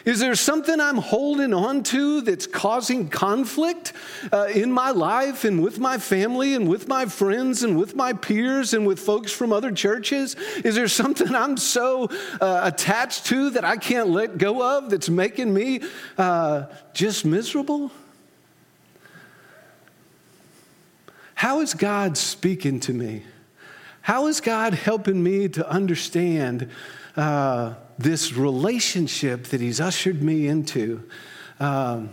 Is 0.03 0.19
there 0.19 0.33
something 0.35 0.79
I'm 0.79 0.97
holding 0.97 1.53
on 1.53 1.83
to 1.83 2.21
that's 2.21 2.47
causing 2.47 3.07
conflict 3.07 3.93
uh, 4.31 4.47
in 4.53 4.71
my 4.71 4.89
life 4.89 5.43
and 5.43 5.61
with 5.61 5.79
my 5.79 5.97
family 5.99 6.55
and 6.55 6.67
with 6.67 6.87
my 6.87 7.05
friends 7.05 7.61
and 7.61 7.77
with 7.77 7.95
my 7.95 8.13
peers 8.13 8.73
and 8.73 8.87
with 8.87 8.99
folks 8.99 9.31
from 9.31 9.53
other 9.53 9.71
churches? 9.71 10.35
Is 10.63 10.75
there 10.75 10.87
something 10.87 11.35
I'm 11.35 11.55
so 11.57 12.09
uh, 12.39 12.61
attached 12.63 13.27
to 13.27 13.51
that 13.51 13.63
I 13.63 13.77
can't 13.77 14.09
let 14.09 14.37
go 14.37 14.77
of 14.77 14.89
that's 14.89 15.09
making 15.09 15.53
me 15.53 15.81
uh, 16.17 16.65
just 16.93 17.23
miserable? 17.23 17.91
How 21.35 21.61
is 21.61 21.73
God 21.73 22.17
speaking 22.17 22.79
to 22.81 22.93
me? 22.93 23.23
How 24.01 24.27
is 24.27 24.41
God 24.41 24.73
helping 24.73 25.21
me 25.21 25.47
to 25.49 25.67
understand? 25.69 26.69
This 28.01 28.33
relationship 28.33 29.45
that 29.45 29.61
He's 29.61 29.79
ushered 29.79 30.21
me 30.21 30.47
into. 30.47 31.07
Um, 31.59 32.09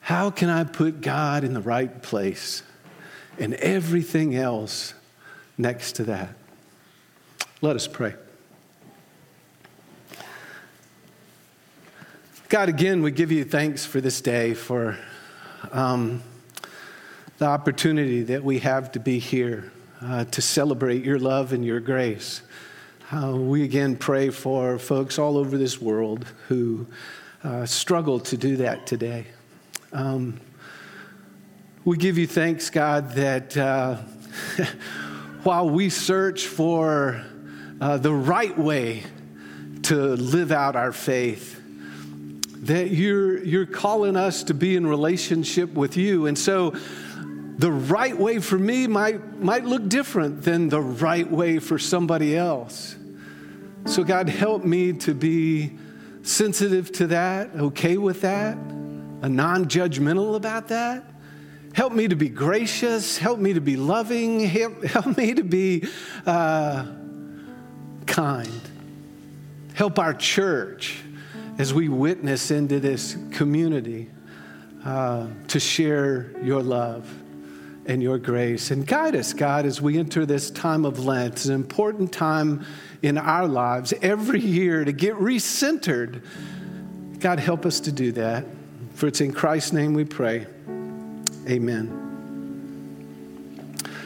how 0.00 0.30
can 0.30 0.48
I 0.48 0.64
put 0.64 1.02
God 1.02 1.44
in 1.44 1.52
the 1.52 1.60
right 1.60 2.02
place 2.02 2.62
and 3.38 3.52
everything 3.54 4.34
else 4.34 4.94
next 5.58 5.96
to 5.96 6.04
that? 6.04 6.30
Let 7.60 7.76
us 7.76 7.86
pray. 7.86 8.14
God, 12.48 12.70
again, 12.70 13.02
we 13.02 13.10
give 13.10 13.30
you 13.30 13.44
thanks 13.44 13.84
for 13.84 14.00
this 14.00 14.22
day, 14.22 14.54
for 14.54 14.96
um, 15.70 16.22
the 17.36 17.44
opportunity 17.44 18.22
that 18.22 18.42
we 18.42 18.60
have 18.60 18.90
to 18.92 19.00
be 19.00 19.18
here 19.18 19.70
uh, 20.00 20.24
to 20.24 20.40
celebrate 20.40 21.04
your 21.04 21.18
love 21.18 21.52
and 21.52 21.62
your 21.62 21.80
grace. 21.80 22.40
Uh, 23.10 23.34
we 23.34 23.62
again 23.62 23.96
pray 23.96 24.28
for 24.28 24.78
folks 24.78 25.18
all 25.18 25.38
over 25.38 25.56
this 25.56 25.80
world 25.80 26.26
who 26.48 26.86
uh, 27.42 27.64
struggle 27.64 28.20
to 28.20 28.36
do 28.36 28.56
that 28.56 28.86
today. 28.86 29.24
Um, 29.94 30.38
we 31.86 31.96
give 31.96 32.18
you 32.18 32.26
thanks, 32.26 32.68
God, 32.68 33.12
that 33.12 33.56
uh, 33.56 33.96
while 35.42 35.70
we 35.70 35.88
search 35.88 36.48
for 36.48 37.24
uh, 37.80 37.96
the 37.96 38.12
right 38.12 38.58
way 38.58 39.04
to 39.84 39.94
live 39.96 40.52
out 40.52 40.76
our 40.76 40.92
faith, 40.92 41.58
that 42.66 42.90
you're, 42.90 43.42
you're 43.42 43.64
calling 43.64 44.16
us 44.16 44.42
to 44.42 44.52
be 44.52 44.76
in 44.76 44.86
relationship 44.86 45.72
with 45.72 45.96
you. 45.96 46.26
And 46.26 46.36
so, 46.36 46.74
the 47.58 47.72
right 47.72 48.16
way 48.16 48.38
for 48.38 48.56
me 48.56 48.86
might, 48.86 49.40
might 49.40 49.64
look 49.64 49.88
different 49.88 50.42
than 50.42 50.68
the 50.68 50.80
right 50.80 51.28
way 51.28 51.58
for 51.58 51.76
somebody 51.76 52.36
else. 52.36 52.94
So, 53.84 54.04
God, 54.04 54.28
help 54.28 54.64
me 54.64 54.92
to 54.92 55.12
be 55.12 55.76
sensitive 56.22 56.92
to 56.92 57.08
that, 57.08 57.50
okay 57.56 57.96
with 57.96 58.20
that, 58.20 58.56
a 59.22 59.28
non 59.28 59.64
judgmental 59.64 60.36
about 60.36 60.68
that. 60.68 61.04
Help 61.74 61.92
me 61.92 62.06
to 62.06 62.16
be 62.16 62.28
gracious. 62.28 63.18
Help 63.18 63.40
me 63.40 63.52
to 63.52 63.60
be 63.60 63.76
loving. 63.76 64.40
Help, 64.40 64.84
help 64.84 65.16
me 65.16 65.34
to 65.34 65.42
be 65.42 65.84
uh, 66.26 66.86
kind. 68.06 68.60
Help 69.74 69.98
our 69.98 70.14
church 70.14 71.02
as 71.58 71.74
we 71.74 71.88
witness 71.88 72.52
into 72.52 72.78
this 72.78 73.16
community 73.32 74.10
uh, 74.84 75.26
to 75.48 75.58
share 75.58 76.30
your 76.42 76.62
love 76.62 77.08
and 77.88 78.02
your 78.02 78.18
grace. 78.18 78.70
And 78.70 78.86
guide 78.86 79.16
us, 79.16 79.32
God, 79.32 79.66
as 79.66 79.80
we 79.80 79.98
enter 79.98 80.24
this 80.24 80.50
time 80.50 80.84
of 80.84 81.04
Lent. 81.04 81.34
It's 81.34 81.46
an 81.46 81.54
important 81.54 82.12
time 82.12 82.64
in 83.02 83.18
our 83.18 83.48
lives 83.48 83.92
every 84.02 84.40
year 84.40 84.84
to 84.84 84.92
get 84.92 85.14
recentered. 85.14 86.22
God, 87.18 87.40
help 87.40 87.66
us 87.66 87.80
to 87.80 87.92
do 87.92 88.12
that. 88.12 88.44
For 88.94 89.06
it's 89.06 89.20
in 89.20 89.32
Christ's 89.32 89.72
name 89.72 89.94
we 89.94 90.04
pray. 90.04 90.46
Amen. 91.48 92.07